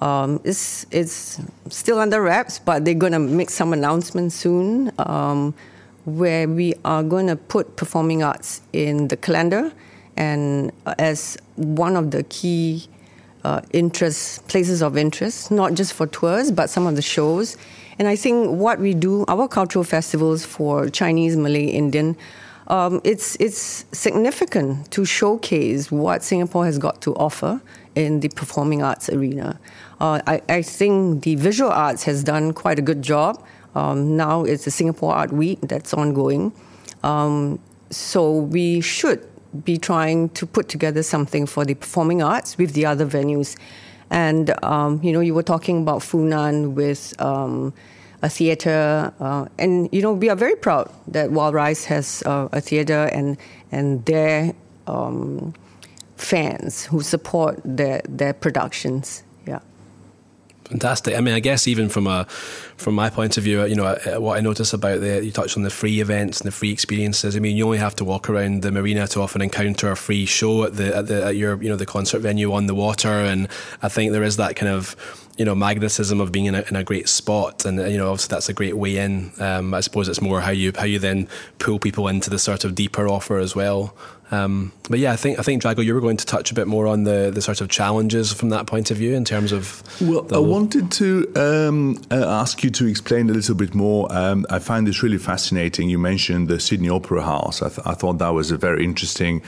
Um, 0.00 0.40
it's 0.44 0.86
it's 0.90 1.38
still 1.68 1.98
under 1.98 2.22
wraps, 2.22 2.58
but 2.58 2.84
they're 2.86 2.94
going 2.94 3.12
to 3.12 3.18
make 3.18 3.50
some 3.50 3.74
announcements 3.74 4.36
soon, 4.36 4.90
um, 4.98 5.52
where 6.06 6.48
we 6.48 6.74
are 6.84 7.02
going 7.02 7.26
to 7.26 7.36
put 7.36 7.76
performing 7.76 8.22
arts 8.22 8.62
in 8.72 9.08
the 9.08 9.16
calendar 9.16 9.70
and 10.18 10.72
as 10.98 11.38
one 11.54 11.96
of 11.96 12.10
the 12.10 12.24
key 12.24 12.86
uh, 13.44 13.62
interest 13.72 14.46
places 14.48 14.82
of 14.82 14.98
interest, 14.98 15.50
not 15.50 15.74
just 15.74 15.94
for 15.94 16.06
tours 16.06 16.50
but 16.50 16.68
some 16.68 16.86
of 16.86 16.96
the 16.96 17.02
shows. 17.02 17.56
And 17.98 18.06
I 18.06 18.16
think 18.16 18.50
what 18.50 18.78
we 18.80 18.94
do, 18.94 19.24
our 19.28 19.48
cultural 19.48 19.84
festivals 19.84 20.44
for 20.44 20.88
Chinese, 20.90 21.36
Malay, 21.36 21.66
Indian, 21.66 22.16
um, 22.66 23.00
it's 23.04 23.36
it's 23.40 23.86
significant 23.92 24.90
to 24.90 25.04
showcase 25.04 25.90
what 25.90 26.22
Singapore 26.22 26.66
has 26.66 26.78
got 26.78 27.00
to 27.02 27.14
offer 27.14 27.60
in 27.94 28.20
the 28.20 28.28
performing 28.28 28.82
arts 28.82 29.08
arena. 29.08 29.58
Uh, 30.00 30.20
I, 30.26 30.42
I, 30.48 30.62
think 30.62 31.24
the 31.24 31.34
visual 31.34 31.72
arts 31.72 32.04
has 32.04 32.22
done 32.22 32.52
quite 32.52 32.78
a 32.78 32.82
good 32.82 33.02
job. 33.02 33.42
Um, 33.74 34.16
now 34.16 34.44
it's 34.44 34.64
the 34.64 34.70
Singapore 34.70 35.14
Art 35.14 35.32
Week 35.32 35.58
that's 35.62 35.92
ongoing. 35.94 36.52
Um, 37.02 37.58
so 37.90 38.32
we 38.32 38.80
should 38.80 39.26
be 39.64 39.78
trying 39.78 40.28
to 40.30 40.46
put 40.46 40.68
together 40.68 41.02
something 41.02 41.46
for 41.46 41.64
the 41.64 41.74
performing 41.74 42.22
arts 42.22 42.58
with 42.58 42.72
the 42.72 42.86
other 42.86 43.06
venues. 43.06 43.56
And, 44.10 44.52
um, 44.64 45.00
you 45.02 45.12
know, 45.12 45.20
you 45.20 45.34
were 45.34 45.42
talking 45.42 45.82
about 45.82 46.00
Funan 46.00 46.74
with 46.74 47.14
um, 47.20 47.72
a 48.22 48.28
theater. 48.28 49.12
Uh, 49.20 49.46
and, 49.58 49.88
you 49.92 50.02
know, 50.02 50.12
we 50.12 50.28
are 50.28 50.36
very 50.36 50.56
proud 50.56 50.90
that 51.08 51.30
Wild 51.30 51.54
Rice 51.54 51.84
has 51.84 52.22
uh, 52.26 52.48
a 52.52 52.60
theater 52.60 53.08
and, 53.12 53.36
and 53.70 54.04
their 54.06 54.54
um, 54.86 55.54
fans 56.16 56.84
who 56.84 57.00
support 57.00 57.60
their, 57.64 58.00
their 58.08 58.32
productions. 58.32 59.22
Fantastic. 60.68 61.16
I 61.16 61.22
mean, 61.22 61.32
I 61.32 61.40
guess 61.40 61.66
even 61.66 61.88
from 61.88 62.06
a 62.06 62.26
from 62.76 62.94
my 62.94 63.08
point 63.08 63.38
of 63.38 63.44
view, 63.44 63.64
you 63.64 63.74
know, 63.74 63.86
uh, 63.86 64.20
what 64.20 64.36
I 64.36 64.40
notice 64.40 64.74
about 64.74 65.00
the 65.00 65.24
you 65.24 65.32
touched 65.32 65.56
on 65.56 65.62
the 65.62 65.70
free 65.70 66.00
events 66.00 66.40
and 66.40 66.46
the 66.46 66.52
free 66.52 66.70
experiences. 66.70 67.36
I 67.36 67.38
mean, 67.38 67.56
you 67.56 67.64
only 67.64 67.78
have 67.78 67.96
to 67.96 68.04
walk 68.04 68.28
around 68.28 68.60
the 68.60 68.70
marina 68.70 69.06
to 69.08 69.22
often 69.22 69.40
encounter 69.40 69.90
a 69.90 69.96
free 69.96 70.26
show 70.26 70.64
at 70.64 70.76
the 70.76 70.94
at 70.94 71.06
the 71.06 71.24
at 71.24 71.36
your 71.36 71.60
you 71.62 71.70
know 71.70 71.76
the 71.76 71.86
concert 71.86 72.18
venue 72.18 72.52
on 72.52 72.66
the 72.66 72.74
water, 72.74 73.08
and 73.08 73.48
I 73.80 73.88
think 73.88 74.12
there 74.12 74.22
is 74.22 74.36
that 74.36 74.56
kind 74.56 74.70
of 74.70 74.94
you 75.38 75.46
know 75.46 75.54
magnetism 75.54 76.20
of 76.20 76.32
being 76.32 76.44
in 76.44 76.54
a, 76.54 76.64
in 76.68 76.76
a 76.76 76.84
great 76.84 77.08
spot, 77.08 77.64
and 77.64 77.78
you 77.90 77.96
know 77.96 78.10
obviously 78.10 78.34
that's 78.34 78.50
a 78.50 78.52
great 78.54 78.76
way 78.76 78.98
in. 78.98 79.32
Um, 79.38 79.72
I 79.72 79.80
suppose 79.80 80.06
it's 80.06 80.20
more 80.20 80.42
how 80.42 80.50
you 80.50 80.72
how 80.76 80.84
you 80.84 80.98
then 80.98 81.28
pull 81.58 81.78
people 81.78 82.08
into 82.08 82.28
the 82.28 82.38
sort 82.38 82.64
of 82.64 82.74
deeper 82.74 83.08
offer 83.08 83.38
as 83.38 83.56
well. 83.56 83.96
Um, 84.30 84.72
but 84.90 84.98
yeah, 84.98 85.12
I 85.12 85.16
think 85.16 85.38
I 85.38 85.42
think 85.42 85.62
Drago, 85.62 85.84
you 85.84 85.94
were 85.94 86.00
going 86.00 86.18
to 86.18 86.26
touch 86.26 86.50
a 86.50 86.54
bit 86.54 86.66
more 86.66 86.86
on 86.86 87.04
the, 87.04 87.30
the 87.32 87.40
sort 87.40 87.60
of 87.60 87.68
challenges 87.68 88.32
from 88.32 88.50
that 88.50 88.66
point 88.66 88.90
of 88.90 88.98
view 88.98 89.14
in 89.14 89.24
terms 89.24 89.52
of. 89.52 89.82
Well, 90.00 90.26
I 90.34 90.38
wanted 90.38 90.90
to 90.92 91.32
um, 91.36 91.98
uh, 92.10 92.24
ask 92.26 92.62
you 92.62 92.70
to 92.70 92.86
explain 92.86 93.30
a 93.30 93.32
little 93.32 93.54
bit 93.54 93.74
more. 93.74 94.06
Um, 94.10 94.44
I 94.50 94.58
find 94.58 94.86
this 94.86 95.02
really 95.02 95.18
fascinating. 95.18 95.88
You 95.88 95.98
mentioned 95.98 96.48
the 96.48 96.60
Sydney 96.60 96.90
Opera 96.90 97.22
House. 97.22 97.62
I, 97.62 97.68
th- 97.68 97.86
I 97.86 97.94
thought 97.94 98.18
that 98.18 98.30
was 98.30 98.50
a 98.50 98.58
very 98.58 98.84
interesting 98.84 99.42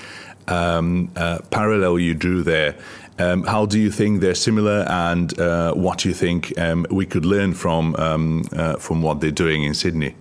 um, 0.48 1.10
uh, 1.14 1.38
parallel 1.50 1.98
you 1.98 2.14
drew 2.14 2.42
there. 2.42 2.76
Um, 3.18 3.42
how 3.42 3.66
do 3.66 3.78
you 3.78 3.90
think 3.90 4.22
they're 4.22 4.34
similar, 4.34 4.86
and 4.88 5.38
uh, 5.38 5.74
what 5.74 5.98
do 5.98 6.08
you 6.08 6.14
think 6.14 6.58
um, 6.58 6.86
we 6.90 7.04
could 7.04 7.26
learn 7.26 7.52
from 7.52 7.94
uh, 7.98 8.76
from 8.76 9.02
what 9.02 9.20
they're 9.20 9.30
doing 9.30 9.62
in 9.62 9.74
Sydney? 9.74 10.14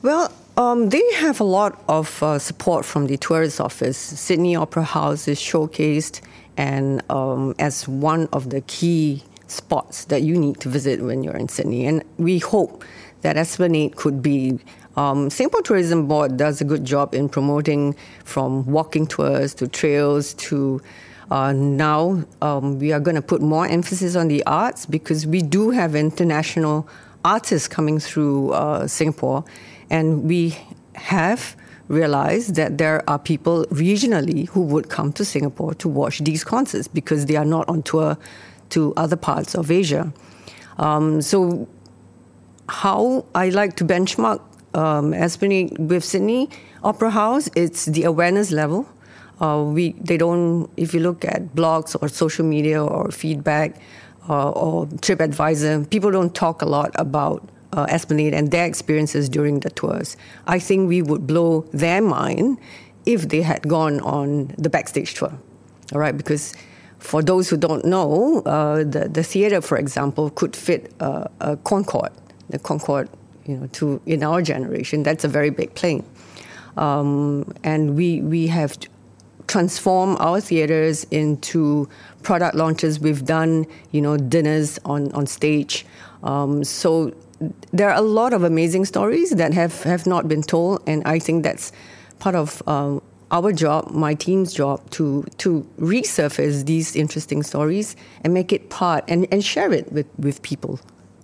Well, 0.00 0.32
um, 0.56 0.88
they 0.88 1.02
have 1.14 1.40
a 1.40 1.44
lot 1.44 1.82
of 1.88 2.22
uh, 2.22 2.38
support 2.38 2.84
from 2.84 3.06
the 3.06 3.16
tourist 3.16 3.60
office. 3.60 3.96
Sydney 3.96 4.56
Opera 4.56 4.84
House 4.84 5.28
is 5.28 5.38
showcased 5.38 6.20
and 6.56 7.02
um, 7.10 7.54
as 7.58 7.88
one 7.88 8.28
of 8.32 8.50
the 8.50 8.60
key 8.62 9.22
spots 9.46 10.04
that 10.06 10.22
you 10.22 10.36
need 10.36 10.60
to 10.60 10.68
visit 10.68 11.00
when 11.02 11.22
you're 11.22 11.36
in 11.36 11.48
Sydney. 11.48 11.86
And 11.86 12.04
we 12.18 12.38
hope 12.38 12.84
that 13.22 13.36
Esplanade 13.36 13.96
could 13.96 14.22
be. 14.22 14.58
Um, 14.96 15.30
Singapore 15.30 15.62
Tourism 15.62 16.06
Board 16.06 16.36
does 16.36 16.60
a 16.60 16.64
good 16.64 16.84
job 16.84 17.14
in 17.14 17.28
promoting 17.28 17.94
from 18.24 18.66
walking 18.66 19.06
tours 19.06 19.54
to 19.54 19.68
trails 19.68 20.34
to 20.34 20.82
uh, 21.30 21.52
now 21.52 22.24
um, 22.42 22.78
we 22.80 22.92
are 22.92 22.98
going 22.98 23.14
to 23.14 23.22
put 23.22 23.40
more 23.40 23.66
emphasis 23.66 24.16
on 24.16 24.26
the 24.26 24.44
arts 24.46 24.84
because 24.84 25.26
we 25.26 25.42
do 25.42 25.70
have 25.70 25.94
international 25.94 26.88
artists 27.24 27.68
coming 27.68 28.00
through 28.00 28.50
uh, 28.50 28.86
Singapore 28.88 29.44
and 29.90 30.24
we 30.24 30.56
have 30.94 31.56
realized 31.88 32.54
that 32.54 32.78
there 32.78 33.02
are 33.10 33.18
people 33.18 33.64
regionally 33.66 34.48
who 34.48 34.62
would 34.62 34.88
come 34.88 35.12
to 35.12 35.24
Singapore 35.24 35.74
to 35.74 35.88
watch 35.88 36.20
these 36.20 36.44
concerts 36.44 36.86
because 36.86 37.26
they 37.26 37.36
are 37.36 37.44
not 37.44 37.68
on 37.68 37.82
tour 37.82 38.16
to 38.70 38.94
other 38.96 39.16
parts 39.16 39.56
of 39.56 39.70
Asia. 39.70 40.12
Um, 40.78 41.20
so 41.20 41.68
how 42.68 43.24
I 43.34 43.48
like 43.48 43.74
to 43.76 43.84
benchmark 43.84 44.40
um, 44.74 45.12
Esplanade 45.12 45.76
with 45.78 46.04
Sydney 46.04 46.48
Opera 46.84 47.10
House, 47.10 47.50
it's 47.56 47.86
the 47.86 48.04
awareness 48.04 48.52
level. 48.52 48.88
Uh, 49.40 49.64
we 49.66 49.92
they 49.92 50.16
don't 50.16 50.70
if 50.76 50.94
you 50.94 51.00
look 51.00 51.24
at 51.24 51.54
blogs 51.54 51.96
or 52.00 52.08
social 52.08 52.44
media 52.44 52.82
or 52.82 53.10
feedback 53.10 53.80
uh, 54.28 54.50
or 54.50 54.86
TripAdvisor, 54.86 55.90
people 55.90 56.10
don't 56.10 56.34
talk 56.34 56.62
a 56.62 56.66
lot 56.66 56.90
about 56.94 57.48
uh, 57.72 57.86
Esplanade 57.88 58.34
and 58.34 58.50
their 58.50 58.66
experiences 58.66 59.28
during 59.28 59.60
the 59.60 59.70
tours. 59.70 60.16
I 60.46 60.58
think 60.58 60.88
we 60.88 61.02
would 61.02 61.26
blow 61.26 61.62
their 61.72 62.00
mind 62.02 62.58
if 63.06 63.28
they 63.28 63.42
had 63.42 63.66
gone 63.68 64.00
on 64.00 64.54
the 64.58 64.68
backstage 64.68 65.14
tour. 65.14 65.32
All 65.92 66.00
right, 66.00 66.16
because 66.16 66.54
for 66.98 67.22
those 67.22 67.48
who 67.48 67.56
don't 67.56 67.84
know, 67.84 68.42
uh, 68.46 68.84
the 68.84 69.08
the 69.12 69.22
theater, 69.22 69.60
for 69.60 69.78
example, 69.78 70.30
could 70.30 70.54
fit 70.54 70.92
a 71.00 71.56
Concorde. 71.64 72.12
The 72.50 72.58
Concorde, 72.58 73.08
you 73.46 73.56
know, 73.56 73.66
to 73.72 74.00
in 74.06 74.22
our 74.22 74.42
generation, 74.42 75.02
that's 75.02 75.24
a 75.24 75.28
very 75.28 75.50
big 75.50 75.74
plane, 75.74 76.04
um, 76.76 77.52
and 77.64 77.96
we 77.96 78.20
we 78.20 78.46
have 78.48 78.78
transformed 79.46 80.16
our 80.20 80.40
theaters 80.40 81.04
into 81.10 81.88
product 82.22 82.54
launches. 82.54 83.00
We've 83.00 83.24
done, 83.24 83.66
you 83.90 84.00
know, 84.00 84.16
dinners 84.16 84.78
on 84.84 85.10
on 85.12 85.26
stage. 85.26 85.86
Um, 86.22 86.62
so 86.62 87.12
there 87.72 87.88
are 87.90 87.96
a 87.96 88.02
lot 88.02 88.32
of 88.32 88.44
amazing 88.44 88.84
stories 88.84 89.30
that 89.30 89.54
have, 89.54 89.82
have 89.82 90.06
not 90.06 90.28
been 90.28 90.42
told, 90.42 90.82
and 90.86 91.02
I 91.04 91.18
think 91.18 91.42
that's 91.42 91.72
part 92.18 92.34
of 92.34 92.62
um, 92.66 93.02
our 93.30 93.52
job, 93.52 93.90
my 93.90 94.14
team's 94.14 94.52
job, 94.52 94.88
to 94.90 95.24
to 95.38 95.66
resurface 95.78 96.64
these 96.66 96.96
interesting 96.96 97.42
stories 97.42 97.96
and 98.24 98.34
make 98.34 98.52
it 98.52 98.70
part 98.70 99.04
and, 99.08 99.26
and 99.32 99.44
share 99.44 99.72
it 99.72 99.90
with, 99.92 100.06
with 100.18 100.42
people. 100.42 100.80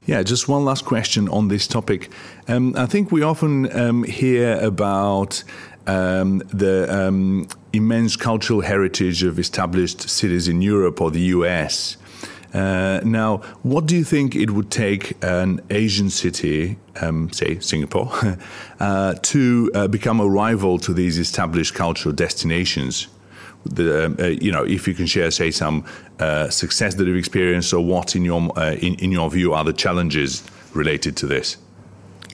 Yeah, 0.07 0.23
just 0.23 0.49
one 0.49 0.65
last 0.65 0.85
question 0.85 1.29
on 1.29 1.49
this 1.49 1.67
topic. 1.67 2.11
Um, 2.47 2.75
I 2.77 2.87
think 2.87 3.11
we 3.11 3.23
often 3.23 3.77
um, 3.77 4.05
hear 4.05 4.57
about 4.61 5.43
um, 5.89 6.39
the 6.53 6.87
um, 6.89 7.49
immense 7.73 8.15
cultural 8.15 8.61
heritage 8.61 9.25
of 9.25 9.39
established 9.39 10.09
cities 10.09 10.47
in 10.47 10.63
Europe 10.63 11.01
or 11.01 11.11
the 11.11 11.21
US. 11.21 11.97
Uh, 12.57 13.01
now, 13.05 13.43
what 13.63 13.85
do 13.85 13.95
you 13.95 14.03
think 14.03 14.35
it 14.35 14.51
would 14.51 14.71
take 14.71 15.13
an 15.23 15.61
Asian 15.69 16.09
city, 16.09 16.79
um, 17.03 17.31
say 17.31 17.59
Singapore, 17.61 18.11
uh, 18.81 19.13
to 19.21 19.71
uh, 19.75 19.87
become 19.89 20.21
a 20.21 20.27
rival 20.27 20.79
to 20.79 20.95
these 20.95 21.19
established 21.19 21.75
cultural 21.75 22.15
destinations? 22.15 23.09
The, 23.67 24.07
um, 24.07 24.17
uh, 24.19 24.27
you 24.29 24.51
know, 24.53 24.65
if 24.65 24.89
you 24.89 24.95
can 24.95 25.05
share, 25.07 25.31
say, 25.31 25.51
some 25.51 25.85
uh, 26.19 26.49
success 26.49 26.95
that 26.95 27.07
you've 27.07 27.19
experienced, 27.19 27.75
or 27.75 27.85
what, 27.85 28.17
in 28.17 28.25
your 28.25 28.59
uh, 28.59 28.73
in, 28.73 28.95
in 28.95 29.13
your 29.13 29.29
view, 29.29 29.53
are 29.53 29.65
the 29.65 29.75
challenges 29.75 30.43
related 30.73 31.15
to 31.19 31.27
this? 31.27 31.59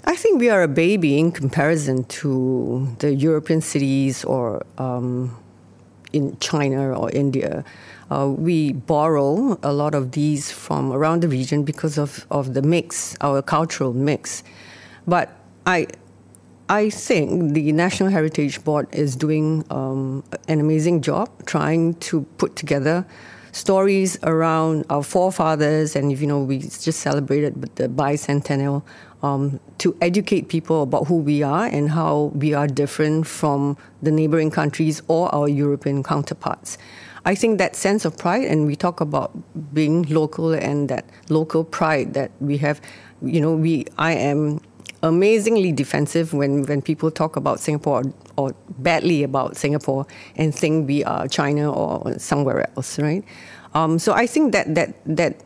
I 0.05 0.15
think 0.15 0.41
we 0.41 0.51
are 0.51 0.63
a 0.63 0.69
baby 0.69 1.19
in 1.19 1.33
comparison 1.33 2.05
to 2.05 2.89
the 2.99 3.13
European 3.15 3.61
cities 3.61 4.25
or 4.25 4.65
um, 4.79 5.37
in 6.12 6.37
China 6.38 6.92
or 6.98 7.11
India. 7.11 7.64
Uh, 8.11 8.29
we 8.29 8.72
borrow 8.72 9.59
a 9.62 9.72
lot 9.72 9.94
of 9.94 10.12
these 10.12 10.51
from 10.53 10.92
around 10.92 11.22
the 11.22 11.29
region 11.29 11.62
because 11.62 11.98
of, 11.98 12.27
of 12.31 12.55
the 12.55 12.62
mix, 12.62 13.16
our 13.20 13.40
cultural 13.40 13.92
mix. 13.92 14.42
But 15.07 15.31
I, 15.66 15.87
I 16.68 16.90
think 16.90 17.55
the 17.55 17.72
National 17.72 18.11
Heritage 18.11 18.62
Board 18.64 18.87
is 18.92 19.16
doing 19.16 19.64
um, 19.70 20.25
an 20.48 20.61
amazing 20.61 21.03
job 21.03 21.29
trying 21.46 21.94
to 21.94 22.22
put 22.38 22.57
together 22.57 23.07
stories 23.53 24.18
around 24.22 24.85
our 24.88 25.03
forefathers, 25.03 25.94
and 25.94 26.11
if 26.11 26.20
you 26.20 26.27
know 26.27 26.40
we 26.40 26.59
just 26.59 27.01
celebrated 27.01 27.62
the 27.77 27.88
bicentennial 27.88 28.83
um, 29.23 29.61
to 29.79 29.97
educate 30.01 30.49
people 30.49 30.83
about 30.83 31.07
who 31.07 31.17
we 31.17 31.43
are 31.43 31.67
and 31.67 31.91
how 31.91 32.33
we 32.35 32.55
are 32.55 32.67
different 32.67 33.27
from 33.27 33.77
the 34.03 34.11
neighboring 34.11 34.51
countries 34.51 35.03
or 35.09 35.33
our 35.35 35.49
European 35.49 36.03
counterparts. 36.03 36.79
I 37.25 37.37
think 37.37 37.59
that 37.59 37.77
sense 37.77 38.05
of 38.05 38.19
pride, 38.19 38.45
and 38.45 38.67
we 38.67 38.75
talk 38.75 39.01
about 39.01 39.31
being 39.73 40.03
local 40.05 40.53
and 40.53 40.89
that 40.89 41.05
local 41.29 41.63
pride 41.63 42.15
that 42.15 42.33
we 42.41 42.57
have. 42.59 42.81
You 43.23 43.41
know, 43.41 43.55
we 43.55 43.87
I 43.97 44.15
am 44.15 44.61
amazingly 45.03 45.73
defensive 45.73 46.33
when, 46.33 46.65
when 46.65 46.81
people 46.81 47.11
talk 47.11 47.37
about 47.37 47.61
Singapore 47.61 48.03
or, 48.37 48.49
or 48.49 48.55
badly 48.79 49.23
about 49.23 49.57
Singapore 49.57 50.07
and 50.37 50.55
think 50.55 50.89
we 50.89 51.05
are 51.05 51.27
China 51.29 51.73
or 51.73 52.19
somewhere 52.19 52.69
else, 52.77 52.99
right? 52.99 53.25
Um, 53.75 53.99
so 53.99 54.13
I 54.13 54.27
think 54.27 54.53
that 54.53 54.75
that 54.75 54.95
that 55.07 55.41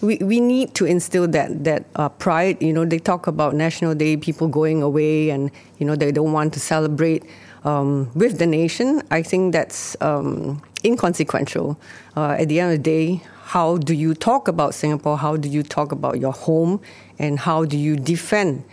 we, 0.00 0.18
we 0.18 0.40
need 0.40 0.74
to 0.74 0.84
instill 0.84 1.26
that 1.28 1.64
that 1.64 1.84
uh, 1.96 2.08
pride. 2.08 2.62
You 2.62 2.72
know, 2.72 2.84
they 2.84 2.98
talk 2.98 3.26
about 3.26 3.54
National 3.54 3.94
Day, 3.94 4.16
people 4.16 4.48
going 4.48 4.82
away, 4.82 5.30
and 5.30 5.50
you 5.78 5.86
know 5.86 5.96
they 5.96 6.12
don't 6.12 6.32
want 6.32 6.52
to 6.54 6.60
celebrate 6.60 7.24
um, 7.64 8.10
with 8.14 8.38
the 8.38 8.46
nation. 8.46 9.02
I 9.10 9.22
think 9.22 9.52
that's 9.52 9.96
um, 10.00 10.62
inconsequential. 10.84 11.78
Uh, 12.16 12.36
at 12.38 12.48
the 12.48 12.60
end 12.60 12.72
of 12.72 12.78
the 12.78 12.82
day, 12.82 13.22
how 13.46 13.78
do 13.78 13.94
you 13.94 14.14
talk 14.14 14.48
about 14.48 14.74
Singapore? 14.74 15.18
How 15.18 15.36
do 15.36 15.48
you 15.48 15.62
talk 15.62 15.92
about 15.92 16.18
your 16.18 16.32
home? 16.32 16.80
And 17.18 17.38
how 17.38 17.64
do 17.64 17.78
you 17.78 17.96
defend 17.96 18.64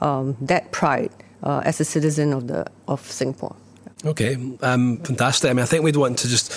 um, 0.00 0.36
that 0.40 0.72
pride 0.72 1.10
uh, 1.42 1.62
as 1.64 1.80
a 1.80 1.84
citizen 1.84 2.32
of, 2.32 2.48
the, 2.48 2.66
of 2.88 3.00
Singapore? 3.10 3.54
Okay, 4.04 4.36
um, 4.62 4.96
fantastic. 4.98 5.50
I 5.50 5.52
mean, 5.52 5.62
I 5.62 5.66
think 5.66 5.84
we'd 5.84 5.96
want 5.96 6.18
to 6.20 6.28
just 6.28 6.52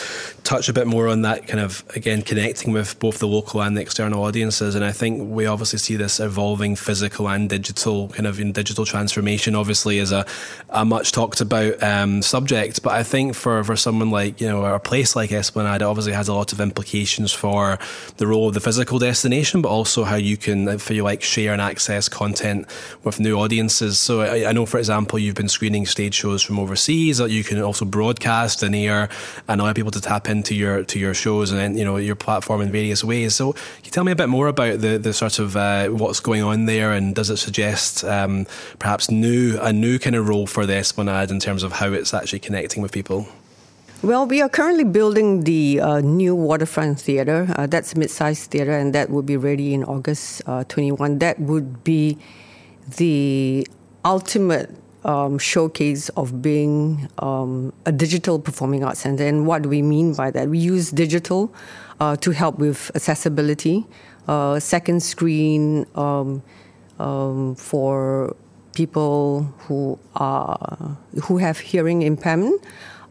touch 0.46 0.70
a 0.70 0.74
bit 0.74 0.86
more 0.86 1.08
on 1.08 1.24
that 1.24 1.48
kind 1.48 1.60
of, 1.60 1.84
again, 1.96 2.22
connecting 2.22 2.72
with 2.72 2.98
both 3.00 3.18
the 3.18 3.28
local 3.28 3.62
and 3.64 3.76
the 3.76 3.82
external 3.82 4.24
audiences. 4.24 4.76
And 4.76 4.86
I 4.86 4.92
think 4.92 5.30
we 5.30 5.48
obviously 5.48 5.80
see 5.80 5.96
this 5.96 6.20
evolving 6.20 6.76
physical 6.76 7.28
and 7.28 7.50
digital 7.50 8.10
kind 8.10 8.28
of 8.28 8.40
in 8.40 8.52
digital 8.52 8.86
transformation, 8.86 9.56
obviously, 9.56 9.98
is 9.98 10.12
a, 10.12 10.24
a 10.70 10.86
much 10.86 11.12
talked 11.12 11.42
about 11.42 11.82
um, 11.82 12.22
subject. 12.22 12.84
But 12.84 12.94
I 12.94 13.02
think 13.02 13.34
for, 13.36 13.64
for 13.64 13.76
someone 13.76 14.12
like, 14.12 14.40
you 14.40 14.48
know, 14.48 14.64
a 14.64 14.80
place 14.80 15.16
like 15.16 15.32
Esplanade, 15.32 15.82
it 15.82 15.86
obviously 15.86 16.14
has 16.14 16.28
a 16.28 16.34
lot 16.34 16.54
of 16.54 16.62
implications 16.62 17.34
for 17.34 17.80
the 18.18 18.28
role 18.28 18.48
of 18.48 18.54
the 18.54 18.62
physical 18.62 19.00
destination, 19.00 19.64
but 19.64 19.70
also 19.70 20.04
how 20.04 20.16
you 20.16 20.38
can, 20.38 20.68
if 20.68 20.90
you 20.92 21.04
like, 21.04 21.24
share 21.24 21.54
and 21.54 21.62
access 21.62 22.08
content 22.08 22.68
with 23.04 23.20
new 23.20 23.36
audiences. 23.36 23.98
So 24.00 24.22
I, 24.22 24.50
I 24.50 24.52
know, 24.52 24.68
for 24.68 24.78
example, 24.78 25.18
you've 25.18 25.36
been 25.36 25.50
screening 25.50 25.88
stage 25.88 26.14
shows 26.14 26.44
from 26.44 26.60
overseas 26.60 27.18
that 27.18 27.32
you 27.32 27.44
can 27.44 27.60
also 27.62 27.84
broadcast 27.84 28.62
and 28.62 28.76
air 28.76 29.10
and 29.48 29.60
allow 29.60 29.74
people 29.74 29.92
to 29.92 30.02
tap 30.02 30.30
into 30.38 30.56
your 30.56 30.84
to 30.84 31.00
your 31.00 31.14
shows 31.14 31.52
and 31.52 31.78
you 31.78 31.86
know 31.86 31.98
your 31.98 32.16
platform 32.16 32.62
in 32.62 32.72
various 32.72 33.04
ways. 33.04 33.36
So, 33.36 33.54
can 33.54 33.86
you 33.86 33.92
tell 33.92 34.04
me 34.04 34.12
a 34.12 34.16
bit 34.16 34.30
more 34.30 34.48
about 34.48 34.82
the 34.82 34.98
the 34.98 35.14
sort 35.14 35.40
of 35.40 35.56
uh, 35.56 35.88
what's 35.88 36.20
going 36.20 36.44
on 36.44 36.66
there, 36.66 36.92
and 36.92 37.16
does 37.16 37.30
it 37.30 37.38
suggest 37.38 38.04
um, 38.04 38.46
perhaps 38.80 39.10
new 39.10 39.58
a 39.62 39.72
new 39.72 40.00
kind 40.00 40.16
of 40.16 40.28
role 40.28 40.48
for 40.48 40.66
the 40.66 40.76
Esplanade 40.76 41.32
in 41.32 41.40
terms 41.40 41.64
of 41.64 41.74
how 41.74 41.92
it's 41.94 42.14
actually 42.14 42.40
connecting 42.40 42.82
with 42.82 42.92
people? 42.92 43.28
Well, 44.02 44.28
we 44.28 44.42
are 44.42 44.50
currently 44.50 44.84
building 44.84 45.46
the 45.46 45.80
uh, 45.80 46.02
new 46.02 46.36
waterfront 46.36 47.00
theater. 47.00 47.48
Uh, 47.56 47.66
that's 47.66 47.94
a 47.94 47.98
mid-sized 47.98 48.52
theater, 48.52 48.74
and 48.78 48.94
that 48.94 49.10
will 49.10 49.24
be 49.24 49.38
ready 49.38 49.74
in 49.74 49.84
August 49.84 50.44
uh, 50.46 50.64
21. 50.66 51.20
That 51.20 51.40
would 51.40 51.84
be 51.84 52.18
the 52.98 53.66
ultimate 54.04 54.70
um, 55.06 55.38
showcase 55.38 56.10
of 56.10 56.42
being 56.42 57.08
um, 57.20 57.72
a 57.86 57.92
digital 57.92 58.40
performing 58.40 58.84
arts 58.84 59.02
center. 59.02 59.26
And 59.26 59.48
what 59.48 59.62
do 59.62 59.70
we 59.70 59.82
mean 59.82 60.14
by 60.14 60.32
that? 60.32 60.50
We 60.50 60.58
use 60.58 60.92
digital 60.92 61.54
uh, 62.00 62.18
to 62.18 62.32
help 62.32 62.58
with 62.58 62.92
accessibility, 62.96 63.86
uh, 64.28 64.60
second 64.60 65.02
screen 65.02 65.86
um, 65.96 66.42
um 66.98 67.56
for 67.56 68.34
people 68.74 69.44
who 69.68 70.00
are 70.16 70.98
who 71.24 71.38
have 71.38 71.60
hearing 71.60 72.02
impairment. 72.02 72.62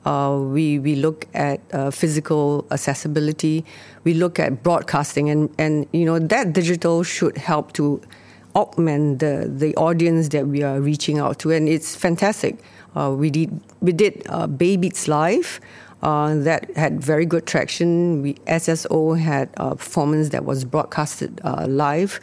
Uh, 0.05 0.39
we 0.39 0.79
we 0.79 0.97
look 0.97 1.27
at 1.35 1.61
uh, 1.73 1.91
physical 1.91 2.67
accessibility. 2.71 3.65
We 4.05 4.15
look 4.15 4.39
at 4.39 4.63
broadcasting, 4.63 5.31
and 5.31 5.49
and 5.59 5.87
you 5.93 6.05
know 6.05 6.19
that 6.19 6.53
digital 6.53 7.03
should 7.03 7.37
help 7.37 7.73
to 7.75 8.01
augment 8.55 9.19
the, 9.19 9.51
the 9.53 9.75
audience 9.77 10.29
that 10.29 10.47
we 10.47 10.63
are 10.63 10.81
reaching 10.81 11.19
out 11.19 11.39
to, 11.41 11.51
and 11.51 11.69
it's 11.69 11.95
fantastic. 11.97 12.59
Uh, 12.97 13.15
we 13.17 13.31
did 13.31 13.61
we 13.81 13.93
did 13.93 14.23
uh, 14.29 14.47
Baybeats 14.47 15.09
Live. 15.09 15.61
Uh, 16.03 16.35
that 16.35 16.71
had 16.77 17.01
very 17.01 17.25
good 17.25 17.47
traction. 17.47 18.21
We, 18.21 18.35
SSO 18.47 19.19
had 19.19 19.49
a 19.57 19.75
performance 19.75 20.29
that 20.31 20.45
was 20.45 20.63
broadcasted 20.63 21.41
uh, 21.45 21.67
live. 21.67 22.21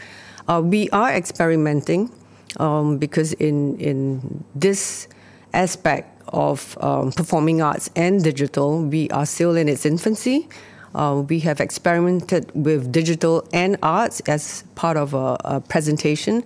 Uh, 0.47 0.61
we 0.63 0.87
are 0.91 1.11
experimenting 1.11 2.11
um, 2.57 2.99
because 2.99 3.33
in 3.33 3.77
in 3.79 4.43
this 4.53 5.07
aspect 5.53 6.21
of 6.27 6.77
um, 6.81 7.11
performing 7.11 7.61
arts 7.61 7.89
and 7.95 8.23
digital, 8.23 8.83
we 8.83 9.09
are 9.09 9.25
still 9.25 9.55
in 9.55 9.67
its 9.67 9.85
infancy. 9.85 10.47
Uh, 10.93 11.23
we 11.27 11.39
have 11.39 11.59
experimented 11.59 12.51
with 12.53 12.91
digital 12.91 13.47
and 13.53 13.77
arts 13.81 14.19
as 14.21 14.63
part 14.75 14.97
of 14.97 15.13
a, 15.13 15.37
a 15.45 15.61
presentation. 15.61 16.43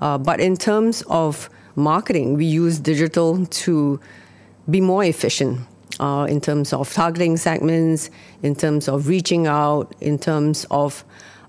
Uh, 0.00 0.18
but 0.18 0.40
in 0.40 0.56
terms 0.56 1.02
of 1.08 1.48
marketing, 1.74 2.34
we 2.34 2.44
use 2.44 2.78
digital 2.78 3.46
to 3.46 3.98
be 4.68 4.80
more 4.80 5.04
efficient 5.04 5.60
uh, 6.00 6.26
in 6.28 6.40
terms 6.40 6.72
of 6.72 6.92
targeting 6.92 7.36
segments, 7.36 8.10
in 8.42 8.54
terms 8.54 8.88
of 8.88 9.08
reaching 9.08 9.46
out, 9.46 9.94
in 10.00 10.18
terms 10.18 10.66
of 10.70 11.04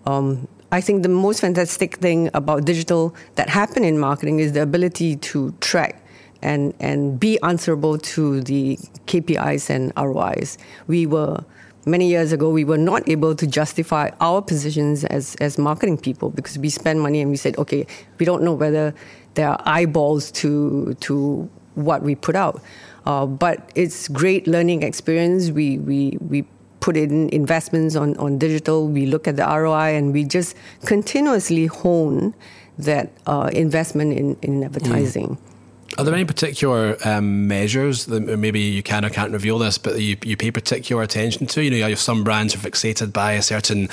um, 0.06 0.48
I 0.72 0.82
think 0.82 1.04
the 1.04 1.10
most 1.10 1.40
fantastic 1.40 1.96
thing 1.98 2.30
about 2.34 2.66
digital 2.66 3.16
that 3.36 3.50
happened 3.50 3.86
in 3.86 3.98
marketing 4.00 4.40
is 4.40 4.52
the 4.52 4.62
ability 4.62 5.16
to 5.16 5.54
track 5.62 6.06
and, 6.42 6.74
and 6.80 7.18
be 7.18 7.42
answerable 7.42 7.98
to 7.98 8.42
the 8.42 8.78
KPIs 9.06 9.70
and 9.70 9.94
ROIs. 9.96 10.58
We 10.88 11.06
were 11.06 11.44
many 11.88 12.08
years 12.08 12.32
ago 12.32 12.50
we 12.50 12.64
were 12.64 12.78
not 12.78 13.08
able 13.10 13.36
to 13.36 13.48
justify 13.48 14.10
our 14.20 14.42
positions 14.42 15.06
as, 15.06 15.36
as 15.36 15.58
marketing 15.58 15.98
people 15.98 16.30
because 16.30 16.58
we 16.58 16.70
spend 16.70 17.02
money 17.02 17.22
and 17.22 17.32
we 17.32 17.38
said, 17.38 17.58
okay, 17.58 17.88
we 18.20 18.26
don't 18.26 18.44
know 18.44 18.54
whether 18.54 18.94
there 19.36 19.50
are 19.50 19.62
eyeballs 19.66 20.32
to 20.32 20.94
to 21.02 21.50
what 21.76 22.02
we 22.02 22.16
put 22.16 22.36
out. 22.36 22.62
Uh, 23.06 23.26
but 23.26 23.72
it's 23.76 24.08
great 24.08 24.48
learning 24.48 24.84
experience. 24.84 25.52
We 25.52 25.78
we 25.78 26.18
we 26.20 26.46
put 26.80 26.98
in 26.98 27.30
investments 27.30 27.96
on, 27.96 28.16
on 28.18 28.38
digital. 28.38 28.88
We 28.88 29.06
look 29.06 29.28
at 29.28 29.36
the 29.36 29.44
ROI 29.44 29.96
and 29.96 30.14
we 30.14 30.24
just 30.24 30.56
continuously 30.86 31.66
hone 31.66 32.34
that 32.78 33.12
uh, 33.26 33.50
investment 33.54 34.14
in, 34.14 34.38
in 34.42 34.64
advertising. 34.64 35.30
Mm. 35.30 35.57
Are 35.98 36.04
there 36.04 36.14
any 36.14 36.26
particular 36.26 36.98
um, 37.06 37.48
measures 37.48 38.06
that 38.06 38.20
maybe 38.20 38.60
you 38.60 38.84
can 38.84 39.04
or 39.04 39.10
can't 39.10 39.32
reveal 39.32 39.58
this, 39.58 39.78
but 39.78 40.00
you, 40.00 40.18
you 40.24 40.38
pay 40.38 40.52
particular 40.52 41.02
attention 41.02 41.48
to? 41.48 41.64
You 41.64 41.72
know, 41.72 41.96
some 41.96 42.24
brands 42.24 42.54
are 42.54 42.60
fixated 42.60 43.14
by 43.14 43.32
a 43.34 43.42
certain, 43.42 43.90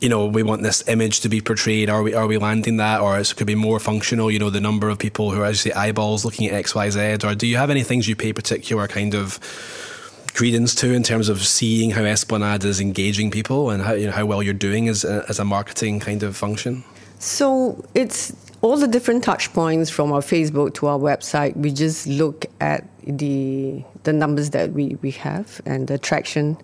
you 0.00 0.08
know, 0.08 0.24
we 0.26 0.42
want 0.42 0.62
this 0.62 0.86
image 0.88 1.20
to 1.20 1.28
be 1.28 1.40
portrayed. 1.40 1.90
Are 1.90 2.02
we 2.02 2.14
are 2.14 2.26
we 2.26 2.38
landing 2.38 2.78
that, 2.78 3.00
or 3.00 3.18
it 3.18 3.34
could 3.36 3.46
be 3.46 3.54
more 3.54 3.80
functional? 3.80 4.30
You 4.30 4.38
know, 4.38 4.50
the 4.50 4.60
number 4.60 4.88
of 4.88 4.98
people 4.98 5.30
who 5.30 5.42
are 5.42 5.46
actually 5.46 5.74
eyeballs 5.74 6.24
looking 6.24 6.46
at 6.46 6.54
X, 6.54 6.74
Y, 6.74 6.88
Z. 6.90 7.18
Or 7.24 7.34
do 7.34 7.46
you 7.46 7.56
have 7.56 7.70
any 7.70 7.82
things 7.82 8.08
you 8.08 8.16
pay 8.16 8.32
particular 8.32 8.88
kind 8.88 9.14
of 9.14 9.38
credence 10.34 10.74
to 10.76 10.92
in 10.94 11.02
terms 11.02 11.28
of 11.28 11.42
seeing 11.42 11.90
how 11.90 12.04
Esplanade 12.04 12.64
is 12.64 12.80
engaging 12.80 13.30
people 13.30 13.68
and 13.68 13.82
how 13.82 13.92
you 13.92 14.06
know 14.06 14.12
how 14.12 14.24
well 14.24 14.42
you're 14.42 14.54
doing 14.54 14.88
as 14.88 15.04
a, 15.04 15.24
as 15.28 15.38
a 15.38 15.44
marketing 15.44 16.00
kind 16.00 16.22
of 16.22 16.36
function? 16.36 16.82
So 17.18 17.84
it's 17.94 18.32
all 18.62 18.76
the 18.76 18.86
different 18.86 19.24
touch 19.24 19.52
points 19.52 19.90
from 19.90 20.12
our 20.12 20.20
Facebook 20.20 20.72
to 20.74 20.86
our 20.86 20.98
website. 20.98 21.56
We 21.56 21.72
just 21.72 22.06
look 22.06 22.46
at 22.60 22.84
the 23.04 23.84
the 24.04 24.12
numbers 24.12 24.50
that 24.50 24.72
we, 24.72 24.96
we 25.02 25.10
have 25.10 25.60
and 25.66 25.88
the 25.88 25.98
traction. 25.98 26.56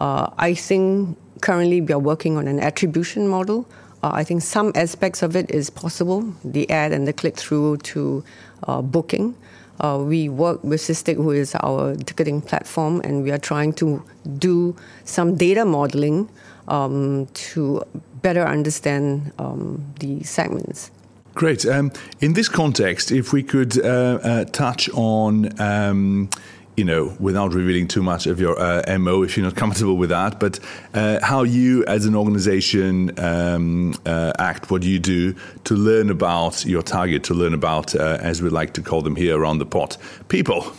Uh, 0.00 0.30
I 0.38 0.54
think 0.54 1.18
currently 1.40 1.80
we 1.80 1.92
are 1.92 1.98
working 1.98 2.36
on 2.36 2.48
an 2.48 2.60
attribution 2.60 3.28
model. 3.28 3.68
Uh, 4.02 4.10
I 4.14 4.24
think 4.24 4.42
some 4.42 4.72
aspects 4.74 5.22
of 5.22 5.36
it 5.36 5.50
is 5.50 5.68
possible, 5.68 6.22
the 6.44 6.70
ad 6.70 6.92
and 6.92 7.06
the 7.06 7.12
click 7.12 7.36
through 7.36 7.78
to 7.78 8.24
uh, 8.66 8.80
booking. 8.80 9.36
Uh, 9.80 10.02
we 10.02 10.28
work 10.28 10.62
with 10.62 10.80
SISTIC, 10.80 11.16
who 11.16 11.30
is 11.30 11.54
our 11.56 11.96
ticketing 11.96 12.40
platform, 12.42 13.00
and 13.02 13.22
we 13.22 13.30
are 13.30 13.38
trying 13.38 13.72
to 13.74 14.02
do 14.38 14.76
some 15.04 15.36
data 15.36 15.64
modeling 15.64 16.28
um, 16.68 17.26
to 17.34 17.82
better 18.22 18.44
understand 18.46 19.32
um, 19.38 19.84
the 20.00 20.22
segments. 20.22 20.90
Great. 21.34 21.64
Um, 21.64 21.92
in 22.20 22.32
this 22.32 22.48
context, 22.48 23.12
if 23.12 23.32
we 23.32 23.42
could 23.42 23.78
uh, 23.78 24.18
uh, 24.22 24.44
touch 24.46 24.90
on, 24.90 25.60
um, 25.60 26.28
you 26.76 26.84
know, 26.84 27.14
without 27.20 27.54
revealing 27.54 27.86
too 27.86 28.02
much 28.02 28.26
of 28.26 28.40
your 28.40 28.58
uh, 28.58 28.98
MO, 28.98 29.22
if 29.22 29.36
you're 29.36 29.44
not 29.44 29.54
comfortable 29.64 29.96
with 29.96 30.10
that, 30.10 30.40
but 30.40 30.58
uh, 30.92 31.20
how 31.22 31.44
you 31.44 31.84
as 31.86 32.04
an 32.04 32.16
organization 32.16 33.18
um, 33.20 33.94
uh, 34.06 34.32
act, 34.40 34.70
what 34.70 34.82
you 34.82 34.98
do 34.98 35.34
to 35.64 35.74
learn 35.74 36.10
about 36.10 36.64
your 36.64 36.82
target, 36.82 37.22
to 37.24 37.34
learn 37.34 37.54
about, 37.54 37.94
uh, 37.94 38.18
as 38.20 38.42
we 38.42 38.48
like 38.48 38.72
to 38.74 38.82
call 38.82 39.00
them 39.00 39.14
here 39.14 39.38
around 39.38 39.58
the 39.58 39.66
pot, 39.66 39.96
people. 40.28 40.72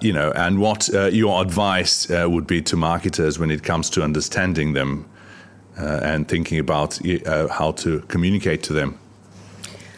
you 0.00 0.12
know, 0.12 0.32
and 0.34 0.58
what 0.58 0.88
your 1.12 1.40
advice 1.40 2.08
would 2.08 2.46
be 2.46 2.60
to 2.62 2.76
marketers 2.76 3.38
when 3.38 3.52
it 3.52 3.62
comes 3.62 3.88
to 3.90 4.02
understanding 4.02 4.72
them 4.72 5.08
and 5.76 6.26
thinking 6.28 6.58
about 6.58 6.98
how 7.50 7.70
to 7.72 8.00
communicate 8.08 8.64
to 8.64 8.72
them. 8.72 8.98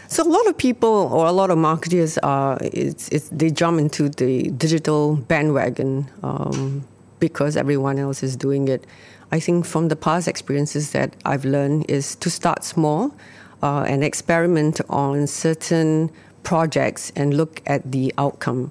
So 0.09 0.23
a 0.23 0.29
lot 0.29 0.47
of 0.47 0.57
people 0.57 1.09
or 1.13 1.27
a 1.27 1.33
lot 1.33 1.51
of 1.51 1.59
marketers 1.59 2.19
are 2.19 2.59
it's, 2.61 3.09
it's, 3.09 3.29
they 3.31 3.51
jump 3.51 3.81
into 3.81 4.09
the 4.09 4.51
digital 4.51 5.17
bandwagon 5.17 6.11
um, 6.23 6.87
because 7.21 7.57
everyone 7.57 7.99
else 7.99 8.23
is 8.23 8.37
doing 8.37 8.69
it. 8.69 8.87
I 9.33 9.41
think 9.41 9.65
from 9.65 9.89
the 9.89 9.97
past 9.97 10.29
experiences 10.29 10.93
that 10.93 11.17
I've 11.25 11.45
learned 11.45 11.87
is 11.89 12.17
to 12.17 12.31
start 12.31 12.65
small 12.65 13.15
uh, 13.63 13.83
and 13.89 14.05
experiment 14.05 14.81
on 14.91 15.27
certain 15.27 16.11
projects 16.43 17.11
and 17.17 17.35
look 17.35 17.63
at 17.67 17.91
the 17.91 18.13
outcome. 18.19 18.71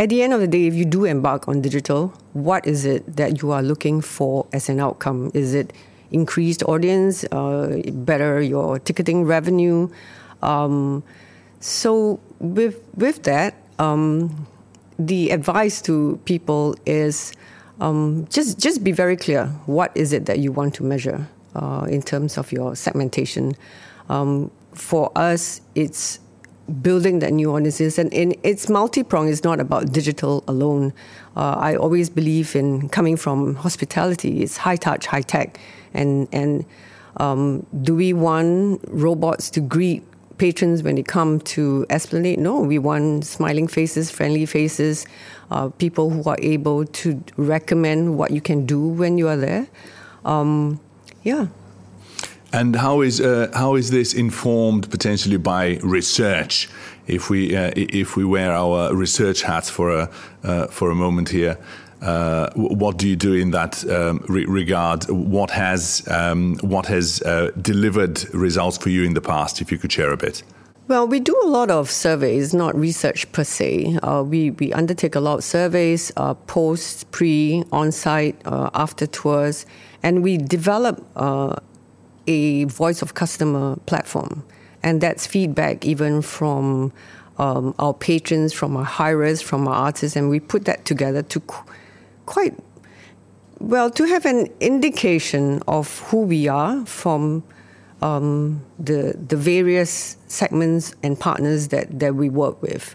At 0.00 0.08
the 0.08 0.22
end 0.22 0.32
of 0.32 0.40
the 0.40 0.48
day, 0.48 0.66
if 0.66 0.74
you 0.74 0.84
do 0.84 1.04
embark 1.04 1.46
on 1.46 1.62
digital, 1.62 2.08
what 2.32 2.66
is 2.66 2.84
it 2.84 3.16
that 3.16 3.40
you 3.40 3.52
are 3.52 3.62
looking 3.62 4.00
for 4.00 4.44
as 4.52 4.68
an 4.68 4.80
outcome? 4.80 5.30
Is 5.34 5.54
it 5.54 5.72
increased 6.10 6.64
audience, 6.64 7.24
uh, 7.30 7.80
better 7.92 8.42
your 8.42 8.80
ticketing 8.80 9.24
revenue? 9.24 9.88
Um, 10.42 11.02
so 11.60 12.20
with 12.40 12.80
with 12.94 13.22
that, 13.24 13.54
um, 13.78 14.46
the 14.98 15.30
advice 15.30 15.80
to 15.82 16.20
people 16.24 16.76
is 16.86 17.32
um, 17.80 18.26
just 18.30 18.58
just 18.58 18.84
be 18.84 18.92
very 18.92 19.16
clear. 19.16 19.46
What 19.66 19.92
is 19.94 20.12
it 20.12 20.26
that 20.26 20.38
you 20.38 20.52
want 20.52 20.74
to 20.74 20.84
measure 20.84 21.26
uh, 21.54 21.86
in 21.88 22.02
terms 22.02 22.38
of 22.38 22.52
your 22.52 22.76
segmentation? 22.76 23.54
Um, 24.08 24.50
for 24.74 25.10
us, 25.16 25.60
it's 25.74 26.20
building 26.82 27.18
that 27.18 27.32
new 27.32 27.54
audiences, 27.54 27.98
and, 27.98 28.12
and 28.14 28.36
it's 28.42 28.68
multi-pronged. 28.68 29.30
It's 29.30 29.44
not 29.44 29.60
about 29.60 29.92
digital 29.92 30.44
alone. 30.48 30.92
Uh, 31.36 31.56
I 31.58 31.76
always 31.76 32.08
believe 32.08 32.56
in 32.56 32.88
coming 32.88 33.16
from 33.16 33.56
hospitality. 33.56 34.42
It's 34.42 34.56
high 34.58 34.76
touch, 34.76 35.06
high 35.06 35.22
tech, 35.22 35.58
and 35.92 36.28
and 36.32 36.64
um, 37.18 37.66
do 37.82 37.94
we 37.94 38.12
want 38.12 38.84
robots 38.88 39.50
to 39.50 39.60
greet 39.60 40.02
patrons 40.38 40.82
when 40.82 40.96
they 40.96 41.02
come 41.02 41.40
to 41.40 41.86
Esplanade. 41.90 42.38
No, 42.38 42.60
we 42.60 42.78
want 42.78 43.24
smiling 43.24 43.68
faces, 43.68 44.10
friendly 44.10 44.46
faces, 44.46 45.06
uh, 45.50 45.68
people 45.68 46.10
who 46.10 46.28
are 46.28 46.38
able 46.40 46.84
to 46.84 47.22
recommend 47.36 48.16
what 48.18 48.30
you 48.30 48.40
can 48.40 48.66
do 48.66 48.80
when 48.80 49.18
you 49.18 49.28
are 49.28 49.36
there. 49.36 49.66
Um, 50.24 50.80
yeah. 51.22 51.46
And 52.52 52.76
how 52.76 53.00
is 53.00 53.20
uh, 53.20 53.50
how 53.52 53.74
is 53.74 53.90
this 53.90 54.14
informed 54.14 54.88
potentially 54.88 55.38
by 55.38 55.78
research? 55.82 56.68
If 57.06 57.28
we 57.28 57.56
uh, 57.56 57.72
if 57.76 58.16
we 58.16 58.24
wear 58.24 58.52
our 58.52 58.94
research 58.94 59.42
hats 59.42 59.68
for 59.68 59.90
a 59.90 60.10
uh, 60.44 60.68
for 60.68 60.90
a 60.90 60.94
moment 60.94 61.30
here, 61.30 61.58
uh, 62.04 62.50
what 62.54 62.98
do 62.98 63.08
you 63.08 63.16
do 63.16 63.32
in 63.32 63.50
that 63.52 63.84
um, 63.90 64.24
re 64.28 64.44
regard? 64.44 65.08
What 65.08 65.50
has 65.50 66.06
um, 66.08 66.56
what 66.60 66.86
has 66.86 67.22
uh, 67.22 67.50
delivered 67.60 68.22
results 68.34 68.76
for 68.76 68.90
you 68.90 69.04
in 69.04 69.14
the 69.14 69.20
past? 69.22 69.60
If 69.60 69.72
you 69.72 69.78
could 69.78 69.90
share 69.90 70.12
a 70.12 70.16
bit. 70.16 70.42
Well, 70.86 71.08
we 71.08 71.18
do 71.18 71.34
a 71.42 71.46
lot 71.46 71.70
of 71.70 71.90
surveys, 71.90 72.52
not 72.52 72.76
research 72.76 73.32
per 73.32 73.42
se. 73.42 73.98
Uh, 74.02 74.22
we, 74.22 74.50
we 74.50 74.70
undertake 74.74 75.14
a 75.14 75.20
lot 75.20 75.38
of 75.38 75.44
surveys, 75.44 76.12
uh, 76.18 76.34
post, 76.34 77.10
pre, 77.10 77.64
on 77.72 77.90
site, 77.90 78.38
uh, 78.44 78.68
after 78.74 79.06
tours, 79.06 79.64
and 80.02 80.22
we 80.22 80.36
develop 80.36 81.02
uh, 81.16 81.56
a 82.26 82.64
voice 82.64 83.00
of 83.00 83.14
customer 83.14 83.76
platform. 83.86 84.44
And 84.82 85.00
that's 85.00 85.26
feedback 85.26 85.86
even 85.86 86.20
from 86.20 86.92
um, 87.38 87.74
our 87.78 87.94
patrons, 87.94 88.52
from 88.52 88.76
our 88.76 88.84
hirers, 88.84 89.40
from 89.40 89.66
our 89.66 89.74
artists, 89.74 90.16
and 90.16 90.28
we 90.28 90.38
put 90.38 90.66
that 90.66 90.84
together 90.84 91.22
to 91.22 91.40
quite 92.26 92.58
well 93.60 93.90
to 93.90 94.04
have 94.04 94.24
an 94.26 94.48
indication 94.60 95.62
of 95.66 95.98
who 96.00 96.22
we 96.22 96.48
are 96.48 96.84
from 96.86 97.42
um, 98.02 98.64
the 98.78 99.16
the 99.28 99.36
various 99.36 100.16
segments 100.28 100.94
and 101.02 101.18
partners 101.18 101.68
that, 101.68 101.98
that 101.98 102.14
we 102.14 102.28
work 102.28 102.60
with. 102.62 102.94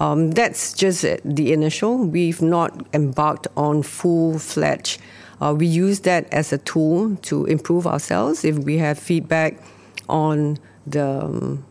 Um, 0.00 0.30
that's 0.30 0.74
just 0.74 1.02
the 1.24 1.52
initial. 1.52 1.98
We've 1.98 2.40
not 2.40 2.86
embarked 2.94 3.48
on 3.56 3.82
full 3.82 4.38
fledged. 4.38 5.00
Uh, 5.40 5.54
we 5.56 5.66
use 5.66 6.00
that 6.00 6.32
as 6.32 6.52
a 6.52 6.58
tool 6.58 7.16
to 7.16 7.46
improve 7.46 7.86
ourselves. 7.86 8.44
If 8.44 8.58
we 8.58 8.78
have 8.78 8.98
feedback 8.98 9.62
on 10.08 10.58
the 10.86 11.24
um, 11.24 11.64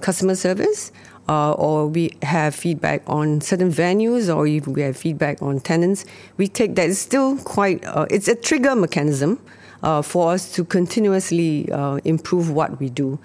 customer 0.00 0.34
service, 0.34 0.92
uh, 1.28 1.52
or 1.52 1.86
we 1.86 2.16
have 2.22 2.54
feedback 2.54 3.02
on 3.06 3.40
certain 3.40 3.70
venues, 3.70 4.34
or 4.34 4.46
even 4.46 4.72
we 4.72 4.82
have 4.82 4.96
feedback 4.96 5.40
on 5.42 5.60
tenants, 5.60 6.04
we 6.36 6.48
take 6.48 6.74
that. 6.74 6.90
It's 6.90 6.98
still 6.98 7.36
quite, 7.38 7.84
uh, 7.84 8.06
it's 8.10 8.28
a 8.28 8.34
trigger 8.34 8.74
mechanism 8.74 9.38
uh, 9.82 10.02
for 10.02 10.32
us 10.32 10.52
to 10.52 10.64
continuously 10.64 11.70
uh, 11.72 11.96
improve 12.04 12.50
what 12.50 12.78
we 12.80 12.90
do. 12.90 13.18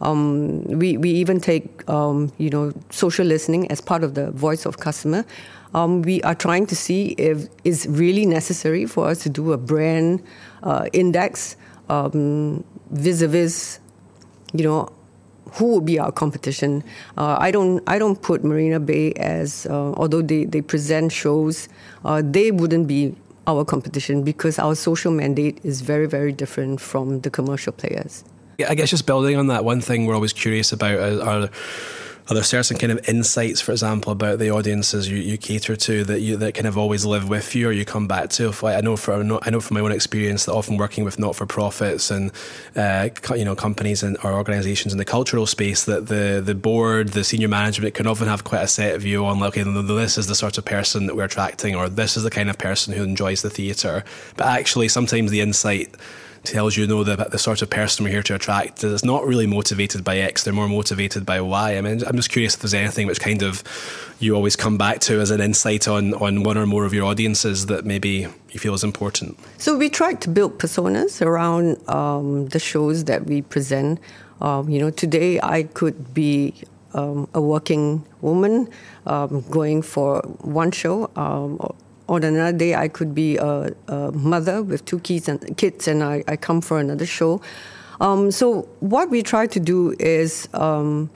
Um, 0.00 0.64
we, 0.64 0.96
we 0.96 1.10
even 1.10 1.40
take, 1.40 1.88
um, 1.88 2.32
you 2.36 2.50
know, 2.50 2.72
social 2.90 3.24
listening 3.24 3.70
as 3.70 3.80
part 3.80 4.02
of 4.02 4.14
the 4.14 4.30
voice 4.32 4.66
of 4.66 4.78
customer. 4.78 5.24
Um, 5.74 6.02
we 6.02 6.20
are 6.22 6.34
trying 6.34 6.66
to 6.66 6.76
see 6.76 7.10
if 7.18 7.48
it's 7.64 7.86
really 7.86 8.26
necessary 8.26 8.84
for 8.84 9.06
us 9.08 9.22
to 9.22 9.30
do 9.30 9.52
a 9.52 9.56
brand 9.56 10.22
uh, 10.64 10.88
index 10.92 11.56
um, 11.88 12.64
vis-a-vis, 12.90 13.78
you 14.52 14.64
know, 14.64 14.88
who 15.54 15.74
would 15.74 15.84
be 15.84 15.98
our 15.98 16.12
competition. 16.12 16.82
Uh, 17.16 17.36
I 17.38 17.50
don't 17.50 17.82
I 17.86 17.98
don't 17.98 18.20
put 18.20 18.44
Marina 18.44 18.80
Bay 18.80 19.12
as 19.12 19.66
uh, 19.66 19.92
although 19.92 20.22
they, 20.22 20.44
they 20.44 20.62
present 20.62 21.12
shows, 21.12 21.68
uh, 22.04 22.22
they 22.24 22.50
wouldn't 22.50 22.86
be 22.86 23.14
our 23.46 23.64
competition 23.64 24.22
because 24.22 24.58
our 24.58 24.74
social 24.74 25.12
mandate 25.12 25.58
is 25.64 25.80
very, 25.80 26.06
very 26.06 26.32
different 26.32 26.80
from 26.80 27.20
the 27.20 27.30
commercial 27.30 27.72
players. 27.72 28.24
I 28.68 28.74
guess 28.74 28.90
just 28.90 29.06
building 29.06 29.36
on 29.36 29.48
that, 29.48 29.64
one 29.64 29.80
thing 29.80 30.06
we're 30.06 30.14
always 30.14 30.32
curious 30.32 30.72
about 30.72 30.98
are 30.98 31.50
are 32.28 32.34
there 32.34 32.42
certain 32.42 32.78
kind 32.78 32.92
of 32.92 33.08
insights, 33.08 33.60
for 33.60 33.72
example, 33.72 34.12
about 34.12 34.38
the 34.38 34.50
audiences 34.50 35.08
you, 35.08 35.16
you 35.16 35.36
cater 35.36 35.74
to 35.74 36.04
that 36.04 36.20
you 36.20 36.36
that 36.36 36.54
kind 36.54 36.66
of 36.66 36.78
always 36.78 37.04
live 37.04 37.28
with 37.28 37.54
you 37.54 37.68
or 37.68 37.72
you 37.72 37.84
come 37.84 38.06
back 38.06 38.30
to? 38.30 38.48
If 38.48 38.62
I, 38.62 38.76
I 38.76 38.80
know 38.80 38.96
for 38.96 39.14
I 39.14 39.50
know 39.50 39.60
from 39.60 39.74
my 39.74 39.80
own 39.80 39.92
experience 39.92 40.44
that 40.44 40.52
often 40.52 40.76
working 40.76 41.04
with 41.04 41.18
not 41.18 41.34
for 41.34 41.46
profits 41.46 42.10
and 42.10 42.30
uh, 42.76 43.08
you 43.34 43.44
know 43.44 43.56
companies 43.56 44.02
and 44.02 44.16
or 44.22 44.32
organisations 44.32 44.92
in 44.92 44.98
the 44.98 45.04
cultural 45.04 45.46
space 45.46 45.84
that 45.84 46.06
the 46.06 46.40
the 46.44 46.54
board, 46.54 47.08
the 47.08 47.24
senior 47.24 47.48
management 47.48 47.94
can 47.94 48.06
often 48.06 48.28
have 48.28 48.44
quite 48.44 48.62
a 48.62 48.68
set 48.68 49.00
view 49.00 49.26
on 49.26 49.40
like 49.40 49.56
okay, 49.58 49.64
this 49.64 50.16
is 50.16 50.28
the 50.28 50.34
sort 50.34 50.58
of 50.58 50.64
person 50.64 51.06
that 51.06 51.16
we're 51.16 51.24
attracting 51.24 51.74
or 51.74 51.88
this 51.88 52.16
is 52.16 52.22
the 52.22 52.30
kind 52.30 52.48
of 52.48 52.56
person 52.56 52.94
who 52.94 53.02
enjoys 53.02 53.42
the 53.42 53.50
theatre. 53.50 54.04
But 54.36 54.46
actually, 54.46 54.88
sometimes 54.88 55.30
the 55.30 55.40
insight 55.40 55.94
tells 56.44 56.76
you 56.76 56.86
know 56.86 57.04
the, 57.04 57.16
the 57.16 57.38
sort 57.38 57.62
of 57.62 57.70
person 57.70 58.04
we're 58.04 58.10
here 58.10 58.22
to 58.22 58.34
attract 58.34 58.82
is 58.82 59.04
not 59.04 59.24
really 59.26 59.46
motivated 59.46 60.02
by 60.04 60.18
X, 60.18 60.44
they're 60.44 60.52
more 60.52 60.68
motivated 60.68 61.24
by 61.24 61.40
Y. 61.40 61.76
I 61.76 61.80
mean, 61.80 62.02
I'm 62.06 62.16
just 62.16 62.30
curious 62.30 62.54
if 62.54 62.60
there's 62.60 62.74
anything 62.74 63.06
which 63.06 63.20
kind 63.20 63.42
of 63.42 63.62
you 64.18 64.34
always 64.34 64.56
come 64.56 64.78
back 64.78 65.00
to 65.00 65.20
as 65.20 65.30
an 65.30 65.40
insight 65.40 65.88
on, 65.88 66.14
on 66.14 66.42
one 66.42 66.56
or 66.58 66.66
more 66.66 66.84
of 66.84 66.94
your 66.94 67.04
audiences 67.04 67.66
that 67.66 67.84
maybe 67.84 68.26
you 68.50 68.60
feel 68.60 68.74
is 68.74 68.84
important. 68.84 69.38
So 69.58 69.76
we 69.76 69.88
tried 69.88 70.20
to 70.22 70.28
build 70.28 70.58
personas 70.58 71.24
around 71.24 71.76
um, 71.88 72.48
the 72.48 72.58
shows 72.58 73.04
that 73.04 73.26
we 73.26 73.42
present. 73.42 74.00
Um, 74.40 74.68
you 74.68 74.80
know, 74.80 74.90
today 74.90 75.40
I 75.40 75.64
could 75.64 76.14
be 76.14 76.54
um, 76.94 77.28
a 77.34 77.40
working 77.40 78.04
woman 78.20 78.68
um, 79.06 79.42
going 79.50 79.82
for 79.82 80.20
one 80.40 80.70
show 80.70 81.10
um, 81.16 81.58
on 82.08 82.22
another 82.24 82.56
day 82.56 82.74
I 82.74 82.88
could 82.88 83.14
be 83.14 83.36
a, 83.36 83.74
a 83.88 84.12
mother 84.12 84.62
with 84.62 84.84
two 84.84 84.98
kids 85.00 85.28
and 85.28 85.56
kids, 85.56 85.88
and 85.88 86.02
I, 86.02 86.24
I 86.28 86.36
come 86.36 86.60
for 86.60 86.78
another 86.78 87.06
show. 87.06 87.40
Um, 88.00 88.30
so 88.30 88.62
what 88.80 89.10
we 89.10 89.22
try 89.22 89.46
to 89.46 89.60
do 89.60 89.94
is 89.98 90.48
um, 90.54 91.10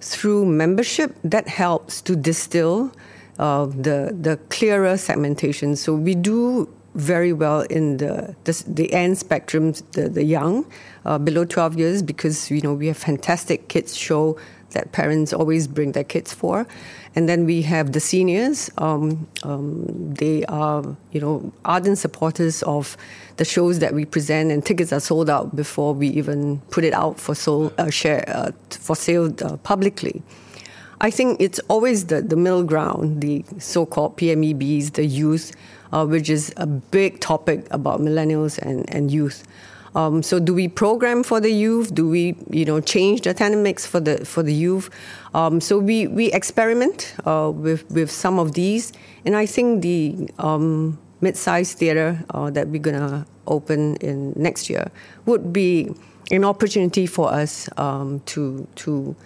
through 0.00 0.46
membership 0.46 1.14
that 1.24 1.48
helps 1.48 2.00
to 2.02 2.16
distill 2.16 2.92
uh, 3.38 3.66
the 3.66 4.16
the 4.20 4.38
clearer 4.48 4.96
segmentation. 4.96 5.76
So 5.76 5.94
we 5.94 6.14
do 6.14 6.68
very 6.94 7.32
well 7.32 7.60
in 7.62 7.98
the 7.98 8.34
the, 8.44 8.64
the 8.66 8.92
end 8.92 9.18
spectrum, 9.18 9.72
the 9.92 10.08
the 10.08 10.24
young, 10.24 10.66
uh, 11.04 11.18
below 11.18 11.44
12 11.44 11.78
years, 11.78 12.02
because 12.02 12.50
you 12.50 12.60
know 12.60 12.74
we 12.74 12.86
have 12.86 12.96
fantastic 12.96 13.68
kids 13.68 13.96
show 13.96 14.36
that 14.70 14.92
parents 14.92 15.32
always 15.32 15.66
bring 15.68 15.92
their 15.92 16.04
kids 16.04 16.32
for. 16.32 16.66
And 17.16 17.28
then 17.28 17.44
we 17.44 17.62
have 17.62 17.92
the 17.92 18.00
seniors. 18.00 18.70
Um, 18.78 19.26
um, 19.42 20.14
they 20.14 20.44
are, 20.44 20.96
you 21.10 21.20
know, 21.20 21.52
ardent 21.64 21.98
supporters 21.98 22.62
of 22.62 22.96
the 23.36 23.44
shows 23.44 23.80
that 23.80 23.94
we 23.94 24.04
present, 24.04 24.52
and 24.52 24.64
tickets 24.64 24.92
are 24.92 25.00
sold 25.00 25.28
out 25.28 25.56
before 25.56 25.92
we 25.94 26.08
even 26.08 26.60
put 26.70 26.84
it 26.84 26.92
out 26.92 27.18
for 27.18 27.34
sold, 27.34 27.72
uh, 27.78 27.90
share 27.90 28.24
uh, 28.28 28.52
for 28.70 28.94
sale 28.94 29.34
uh, 29.42 29.56
publicly. 29.58 30.22
I 31.00 31.10
think 31.10 31.40
it's 31.40 31.58
always 31.68 32.06
the, 32.06 32.20
the 32.20 32.36
middle 32.36 32.62
ground, 32.62 33.22
the 33.22 33.42
so-called 33.58 34.18
PMEBs, 34.18 34.92
the 34.92 35.06
youth, 35.06 35.52
uh, 35.92 36.04
which 36.06 36.28
is 36.28 36.52
a 36.58 36.66
big 36.66 37.20
topic 37.20 37.66
about 37.70 38.00
millennials 38.00 38.58
and, 38.58 38.88
and 38.94 39.10
youth. 39.10 39.42
Um, 39.94 40.22
so 40.22 40.38
do 40.38 40.54
we 40.54 40.68
program 40.68 41.22
for 41.22 41.40
the 41.40 41.50
youth? 41.50 41.94
Do 41.94 42.08
we, 42.08 42.36
you 42.50 42.64
know, 42.64 42.80
change 42.80 43.22
the 43.22 43.30
attendance 43.30 43.62
mix 43.62 43.86
for 43.86 44.00
the 44.00 44.24
for 44.24 44.42
the 44.42 44.54
youth? 44.54 44.90
Um, 45.34 45.60
so 45.60 45.78
we 45.78 46.06
we 46.06 46.32
experiment 46.32 47.14
uh, 47.26 47.50
with 47.54 47.90
with 47.90 48.10
some 48.10 48.38
of 48.38 48.52
these, 48.52 48.92
and 49.24 49.36
I 49.36 49.46
think 49.46 49.82
the 49.82 50.28
um, 50.38 50.98
mid-sized 51.20 51.78
theater 51.78 52.24
uh, 52.30 52.50
that 52.50 52.68
we're 52.68 52.80
gonna 52.82 53.26
open 53.46 53.96
in 53.96 54.32
next 54.36 54.70
year 54.70 54.90
would 55.26 55.52
be 55.52 55.90
an 56.30 56.44
opportunity 56.44 57.06
for 57.06 57.32
us 57.32 57.68
um, 57.76 58.20
to 58.26 58.66
to 58.76 59.16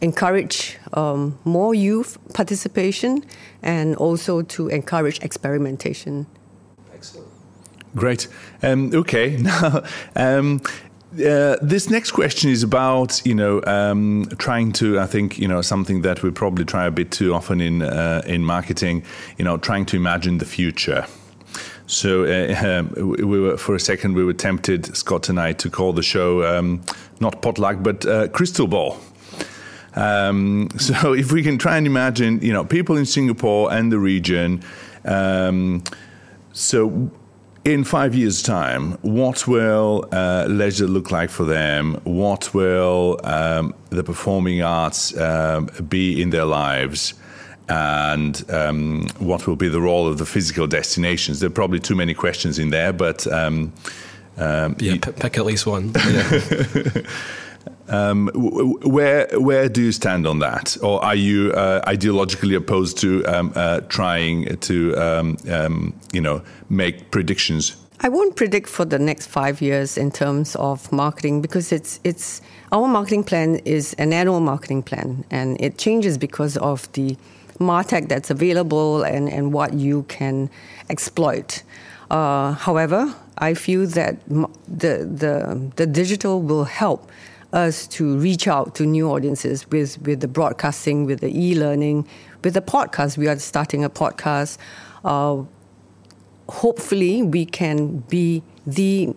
encourage 0.00 0.78
um, 0.94 1.38
more 1.44 1.74
youth 1.74 2.18
participation 2.34 3.24
and 3.62 3.94
also 3.96 4.42
to 4.42 4.68
encourage 4.68 5.20
experimentation. 5.22 6.26
Great. 7.94 8.28
Um, 8.62 8.90
okay. 8.94 9.36
Now, 9.42 9.84
um, 10.16 10.60
uh, 11.14 11.56
this 11.60 11.90
next 11.90 12.12
question 12.12 12.50
is 12.50 12.62
about 12.62 13.20
you 13.26 13.34
know 13.34 13.60
um, 13.66 14.26
trying 14.38 14.72
to 14.72 14.98
I 14.98 15.06
think 15.06 15.38
you 15.38 15.46
know 15.46 15.60
something 15.60 16.02
that 16.02 16.22
we 16.22 16.30
probably 16.30 16.64
try 16.64 16.86
a 16.86 16.90
bit 16.90 17.10
too 17.10 17.34
often 17.34 17.60
in 17.60 17.82
uh, 17.82 18.22
in 18.24 18.44
marketing 18.44 19.04
you 19.36 19.44
know 19.44 19.58
trying 19.58 19.84
to 19.86 19.96
imagine 19.96 20.38
the 20.38 20.46
future. 20.46 21.06
So 21.86 22.24
uh, 22.24 22.84
we 22.94 23.40
were 23.40 23.58
for 23.58 23.74
a 23.74 23.80
second 23.80 24.14
we 24.14 24.24
were 24.24 24.32
tempted 24.32 24.96
Scott 24.96 25.28
and 25.28 25.38
I 25.38 25.52
to 25.52 25.68
call 25.68 25.92
the 25.92 26.02
show 26.02 26.44
um, 26.44 26.80
not 27.20 27.42
potluck 27.42 27.82
but 27.82 28.06
uh, 28.06 28.28
crystal 28.28 28.66
ball. 28.66 28.98
Um, 29.94 30.70
so 30.78 31.12
if 31.12 31.30
we 31.30 31.42
can 31.42 31.58
try 31.58 31.76
and 31.76 31.86
imagine 31.86 32.40
you 32.40 32.54
know 32.54 32.64
people 32.64 32.96
in 32.96 33.04
Singapore 33.04 33.70
and 33.70 33.92
the 33.92 33.98
region. 33.98 34.62
Um, 35.04 35.82
so 36.54 37.10
in 37.64 37.84
five 37.84 38.14
years' 38.14 38.42
time, 38.42 38.92
what 39.02 39.46
will 39.46 40.08
uh, 40.12 40.46
leisure 40.48 40.86
look 40.86 41.10
like 41.10 41.30
for 41.30 41.44
them? 41.44 41.94
What 42.04 42.52
will 42.54 43.20
um, 43.24 43.74
the 43.90 44.02
performing 44.02 44.62
arts 44.62 45.16
um, 45.16 45.70
be 45.88 46.20
in 46.20 46.30
their 46.30 46.44
lives? 46.44 47.14
And 47.68 48.44
um, 48.50 49.06
what 49.18 49.46
will 49.46 49.56
be 49.56 49.68
the 49.68 49.80
role 49.80 50.08
of 50.08 50.18
the 50.18 50.26
physical 50.26 50.66
destinations? 50.66 51.40
There 51.40 51.46
are 51.46 51.50
probably 51.52 51.78
too 51.78 51.94
many 51.94 52.14
questions 52.14 52.58
in 52.58 52.70
there, 52.70 52.92
but. 52.92 53.26
Um, 53.26 53.72
um, 54.38 54.76
yeah, 54.78 54.96
pick 54.96 55.36
at 55.36 55.44
least 55.44 55.66
one. 55.66 55.92
Um, 57.92 58.28
where 58.82 59.28
where 59.38 59.68
do 59.68 59.82
you 59.82 59.92
stand 59.92 60.26
on 60.26 60.38
that, 60.38 60.78
or 60.82 61.04
are 61.04 61.14
you 61.14 61.52
uh, 61.52 61.84
ideologically 61.86 62.56
opposed 62.56 62.96
to 62.98 63.22
um, 63.26 63.52
uh, 63.54 63.80
trying 63.88 64.56
to 64.56 64.96
um, 64.96 65.36
um, 65.50 65.92
you 66.12 66.22
know 66.22 66.40
make 66.70 67.10
predictions? 67.10 67.76
I 68.00 68.08
won't 68.08 68.34
predict 68.34 68.68
for 68.68 68.86
the 68.86 68.98
next 68.98 69.26
five 69.26 69.60
years 69.60 69.98
in 69.98 70.10
terms 70.10 70.56
of 70.56 70.90
marketing 70.90 71.42
because 71.42 71.70
it's 71.70 72.00
it's 72.02 72.40
our 72.72 72.88
marketing 72.88 73.24
plan 73.24 73.56
is 73.66 73.92
an 73.98 74.14
annual 74.14 74.40
marketing 74.40 74.82
plan 74.82 75.24
and 75.30 75.60
it 75.60 75.76
changes 75.76 76.16
because 76.16 76.56
of 76.56 76.90
the 76.94 77.16
martech 77.58 78.08
that's 78.08 78.30
available 78.30 79.02
and, 79.02 79.28
and 79.28 79.52
what 79.52 79.74
you 79.74 80.04
can 80.04 80.48
exploit. 80.88 81.62
Uh, 82.10 82.52
however, 82.52 83.14
I 83.36 83.52
feel 83.52 83.86
that 83.88 84.16
the 84.26 85.04
the 85.04 85.70
the 85.76 85.86
digital 85.86 86.40
will 86.40 86.64
help 86.64 87.11
us 87.52 87.86
to 87.86 88.16
reach 88.18 88.48
out 88.48 88.74
to 88.76 88.86
new 88.86 89.10
audiences 89.10 89.70
with, 89.70 90.00
with 90.02 90.20
the 90.20 90.28
broadcasting, 90.28 91.04
with 91.04 91.20
the 91.20 91.28
e 91.28 91.54
learning, 91.54 92.06
with 92.42 92.54
the 92.54 92.60
podcast. 92.60 93.18
We 93.18 93.28
are 93.28 93.38
starting 93.38 93.84
a 93.84 93.90
podcast. 93.90 94.58
Uh, 95.04 95.42
hopefully, 96.48 97.22
we 97.22 97.44
can 97.44 97.98
be 98.08 98.42
the 98.66 99.14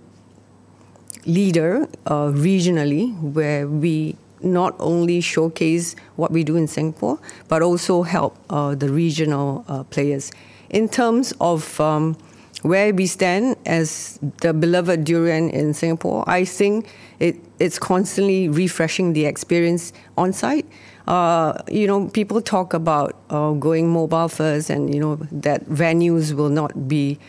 leader 1.25 1.87
uh, 2.05 2.27
regionally 2.27 3.19
where 3.19 3.67
we 3.67 4.15
not 4.41 4.75
only 4.79 5.21
showcase 5.21 5.95
what 6.15 6.31
we 6.31 6.43
do 6.43 6.55
in 6.55 6.67
Singapore, 6.67 7.19
but 7.47 7.61
also 7.61 8.03
help 8.03 8.37
uh, 8.49 8.75
the 8.75 8.89
regional 8.89 9.65
uh, 9.67 9.83
players. 9.83 10.31
In 10.69 10.87
terms 10.89 11.33
of 11.39 11.79
um, 11.79 12.17
where 12.61 12.93
we 12.93 13.05
stand 13.05 13.57
as 13.65 14.19
the 14.41 14.53
beloved 14.53 15.03
durian 15.03 15.49
in 15.49 15.73
Singapore, 15.73 16.23
I 16.27 16.45
think 16.45 16.89
it, 17.19 17.37
it's 17.59 17.77
constantly 17.77 18.49
refreshing 18.49 19.13
the 19.13 19.25
experience 19.25 19.93
on 20.17 20.33
site. 20.33 20.65
Uh, 21.07 21.61
you 21.69 21.85
know, 21.85 22.07
people 22.09 22.41
talk 22.41 22.73
about 22.73 23.15
uh, 23.29 23.51
going 23.51 23.91
mobile 23.91 24.27
first, 24.27 24.69
and 24.69 24.93
you 24.93 24.99
know 24.99 25.15
that 25.31 25.65
venues 25.65 26.33
will 26.33 26.49
not 26.49 26.87
be 26.87 27.19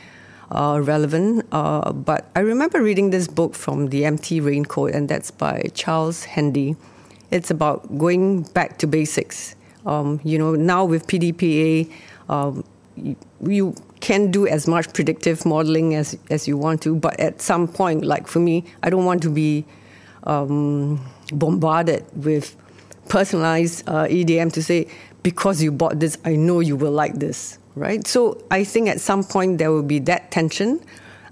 uh, 0.50 0.80
relevant. 0.82 1.46
Uh, 1.52 1.92
but 1.92 2.30
I 2.34 2.40
remember 2.40 2.82
reading 2.82 3.10
this 3.10 3.28
book 3.28 3.54
from 3.54 3.88
the 3.88 4.04
Empty 4.04 4.40
Raincoat, 4.40 4.94
and 4.94 5.08
that's 5.08 5.30
by 5.30 5.68
Charles 5.74 6.24
Handy. 6.24 6.76
It's 7.30 7.50
about 7.50 7.98
going 7.98 8.42
back 8.42 8.78
to 8.78 8.86
basics. 8.86 9.56
Um, 9.84 10.20
you 10.24 10.38
know, 10.38 10.54
now 10.54 10.84
with 10.84 11.06
PDPA, 11.06 11.92
um, 12.28 12.64
you, 12.96 13.16
you 13.42 13.74
can 14.06 14.30
do 14.30 14.46
as 14.46 14.68
much 14.68 14.92
predictive 14.92 15.44
modeling 15.44 15.96
as, 15.96 16.16
as 16.30 16.46
you 16.46 16.56
want 16.56 16.80
to, 16.80 16.94
but 16.94 17.18
at 17.18 17.42
some 17.42 17.66
point, 17.66 18.04
like 18.04 18.28
for 18.28 18.38
me, 18.38 18.62
I 18.84 18.88
don't 18.88 19.04
want 19.04 19.20
to 19.24 19.28
be 19.28 19.64
um, 20.22 21.04
bombarded 21.32 22.04
with 22.14 22.56
personalized 23.08 23.82
uh, 23.88 24.04
EDM 24.04 24.52
to 24.52 24.62
say, 24.62 24.86
because 25.24 25.60
you 25.60 25.72
bought 25.72 25.98
this, 25.98 26.18
I 26.24 26.36
know 26.36 26.60
you 26.60 26.76
will 26.76 26.92
like 26.92 27.14
this, 27.14 27.58
right? 27.74 28.06
So 28.06 28.40
I 28.48 28.62
think 28.62 28.88
at 28.88 29.00
some 29.00 29.24
point 29.24 29.58
there 29.58 29.72
will 29.72 29.82
be 29.82 29.98
that 29.98 30.30
tension 30.30 30.80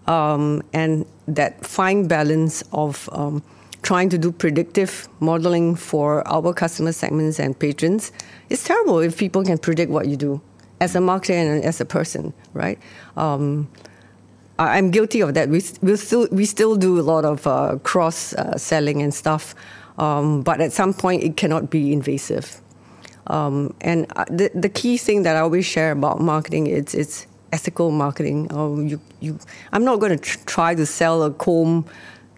um, 0.09 0.61
and 0.72 1.07
that 1.29 1.64
fine 1.64 2.09
balance 2.09 2.64
of 2.72 3.09
um, 3.12 3.41
trying 3.83 4.09
to 4.09 4.18
do 4.18 4.33
predictive 4.33 5.07
modeling 5.20 5.77
for 5.77 6.27
our 6.27 6.53
customer 6.53 6.91
segments 6.91 7.39
and 7.39 7.57
patrons. 7.57 8.11
It's 8.51 8.64
terrible 8.64 8.99
if 8.99 9.16
people 9.16 9.45
can 9.45 9.59
predict 9.59 9.93
what 9.93 10.09
you 10.09 10.16
do 10.16 10.41
as 10.85 10.95
a 10.95 10.99
marketer 10.99 11.35
and 11.35 11.64
as 11.64 11.80
a 11.80 11.85
person, 11.85 12.32
right? 12.53 12.78
Um, 13.16 13.68
I'm 14.59 14.91
guilty 14.91 15.20
of 15.20 15.35
that. 15.35 15.49
We 15.49 15.62
we 15.82 15.97
still 15.97 16.28
we 16.30 16.45
still 16.45 16.76
do 16.76 17.01
a 17.01 17.05
lot 17.12 17.24
of 17.24 17.47
uh, 17.47 17.78
cross 17.82 18.35
uh, 18.35 18.57
selling 18.57 19.03
and 19.03 19.12
stuff, 19.12 19.55
um, 19.99 20.43
but 20.43 20.61
at 20.61 20.72
some 20.72 20.95
point 20.95 21.24
it 21.24 21.37
cannot 21.37 21.70
be 21.70 21.93
invasive. 21.93 22.61
Um, 23.26 23.74
and 23.80 24.07
uh, 24.14 24.26
the 24.30 24.51
the 24.55 24.68
key 24.68 24.97
thing 24.97 25.24
that 25.24 25.35
I 25.37 25.41
always 25.41 25.66
share 25.66 25.91
about 25.91 26.20
marketing 26.20 26.68
it's 26.68 26.95
it's 26.95 27.26
ethical 27.53 27.91
marketing. 27.91 28.53
Um, 28.53 28.87
you 28.87 29.01
you 29.20 29.39
I'm 29.72 29.85
not 29.85 29.99
going 29.99 30.12
to 30.16 30.22
tr- 30.22 30.45
try 30.47 30.74
to 30.76 30.87
sell 30.87 31.24
a 31.24 31.32
comb 31.32 31.85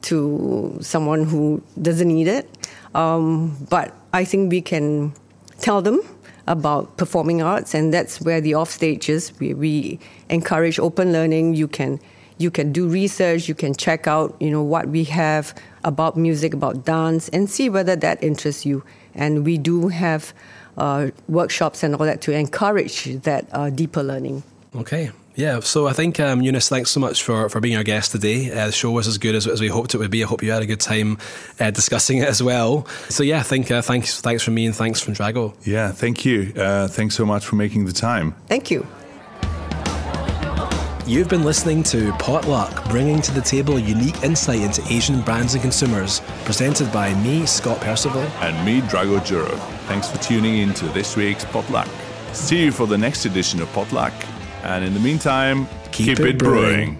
to 0.02 0.78
someone 0.80 1.24
who 1.24 1.60
doesn't 1.82 2.08
need 2.08 2.28
it, 2.28 2.48
um, 2.94 3.56
but 3.68 3.92
I 4.12 4.24
think 4.24 4.50
we 4.50 4.62
can 4.62 5.12
tell 5.60 5.82
them 5.82 6.00
about 6.46 6.96
performing 6.96 7.42
arts, 7.42 7.74
and 7.74 7.92
that's 7.92 8.20
where 8.20 8.40
the 8.40 8.54
off 8.54 8.70
stage 8.70 9.08
is. 9.08 9.32
We, 9.38 9.54
we 9.54 9.98
encourage 10.30 10.78
open 10.78 11.12
learning. 11.12 11.54
You 11.54 11.68
can 11.68 12.00
you 12.38 12.50
can 12.50 12.70
do 12.70 12.86
research. 12.86 13.48
You 13.48 13.54
can 13.54 13.74
check 13.74 14.06
out 14.06 14.36
you 14.40 14.50
know 14.50 14.62
what 14.62 14.88
we 14.88 15.04
have 15.04 15.54
about 15.84 16.16
music, 16.16 16.54
about 16.54 16.84
dance, 16.84 17.28
and 17.30 17.48
see 17.50 17.68
whether 17.68 17.96
that 17.96 18.22
interests 18.22 18.66
you. 18.66 18.84
And 19.14 19.44
we 19.44 19.58
do 19.58 19.88
have 19.88 20.34
uh, 20.76 21.08
workshops 21.28 21.82
and 21.82 21.94
all 21.94 22.04
that 22.06 22.20
to 22.22 22.32
encourage 22.32 23.04
that 23.22 23.48
uh, 23.52 23.70
deeper 23.70 24.02
learning. 24.02 24.42
Okay. 24.74 25.10
Yeah, 25.36 25.60
so 25.60 25.86
I 25.86 25.92
think 25.92 26.18
um, 26.18 26.40
Eunice, 26.40 26.70
thanks 26.70 26.90
so 26.90 26.98
much 26.98 27.22
for, 27.22 27.50
for 27.50 27.60
being 27.60 27.76
our 27.76 27.84
guest 27.84 28.12
today. 28.12 28.50
Uh, 28.50 28.66
the 28.66 28.72
show 28.72 28.90
was 28.90 29.06
as 29.06 29.18
good 29.18 29.34
as, 29.34 29.46
as 29.46 29.60
we 29.60 29.68
hoped 29.68 29.94
it 29.94 29.98
would 29.98 30.10
be. 30.10 30.24
I 30.24 30.26
hope 30.26 30.42
you 30.42 30.50
had 30.50 30.62
a 30.62 30.66
good 30.66 30.80
time 30.80 31.18
uh, 31.60 31.70
discussing 31.70 32.18
it 32.18 32.28
as 32.28 32.42
well. 32.42 32.86
So 33.10 33.22
yeah, 33.22 33.40
I 33.40 33.42
think 33.42 33.70
uh, 33.70 33.82
thanks 33.82 34.18
thanks 34.22 34.42
from 34.42 34.54
me 34.54 34.64
and 34.64 34.74
thanks 34.74 35.00
from 35.00 35.12
Drago. 35.12 35.54
Yeah, 35.64 35.92
thank 35.92 36.24
you. 36.24 36.54
Uh, 36.56 36.88
thanks 36.88 37.14
so 37.14 37.26
much 37.26 37.44
for 37.44 37.56
making 37.56 37.84
the 37.84 37.92
time. 37.92 38.32
Thank 38.48 38.70
you. 38.70 38.86
You've 41.06 41.28
been 41.28 41.44
listening 41.44 41.82
to 41.84 42.12
Potluck, 42.14 42.88
bringing 42.88 43.20
to 43.20 43.32
the 43.32 43.42
table 43.42 43.78
unique 43.78 44.24
insight 44.24 44.60
into 44.60 44.82
Asian 44.92 45.20
brands 45.20 45.52
and 45.52 45.62
consumers, 45.62 46.20
presented 46.44 46.90
by 46.92 47.14
me, 47.22 47.46
Scott 47.46 47.80
Percival. 47.80 48.22
And 48.40 48.66
me, 48.66 48.80
Drago 48.80 49.20
Juro. 49.20 49.56
Thanks 49.86 50.10
for 50.10 50.18
tuning 50.18 50.58
in 50.58 50.74
to 50.74 50.86
this 50.86 51.14
week's 51.14 51.44
Potluck. 51.44 51.88
See 52.32 52.64
you 52.64 52.72
for 52.72 52.86
the 52.86 52.98
next 52.98 53.24
edition 53.26 53.60
of 53.60 53.70
Potluck. 53.72 54.14
And 54.66 54.84
in 54.84 54.94
the 54.94 55.00
meantime, 55.00 55.68
Keep 55.92 56.18
keep, 56.18 56.20
it 56.20 56.38
brewing. 56.38 56.96
brewing. 56.96 56.98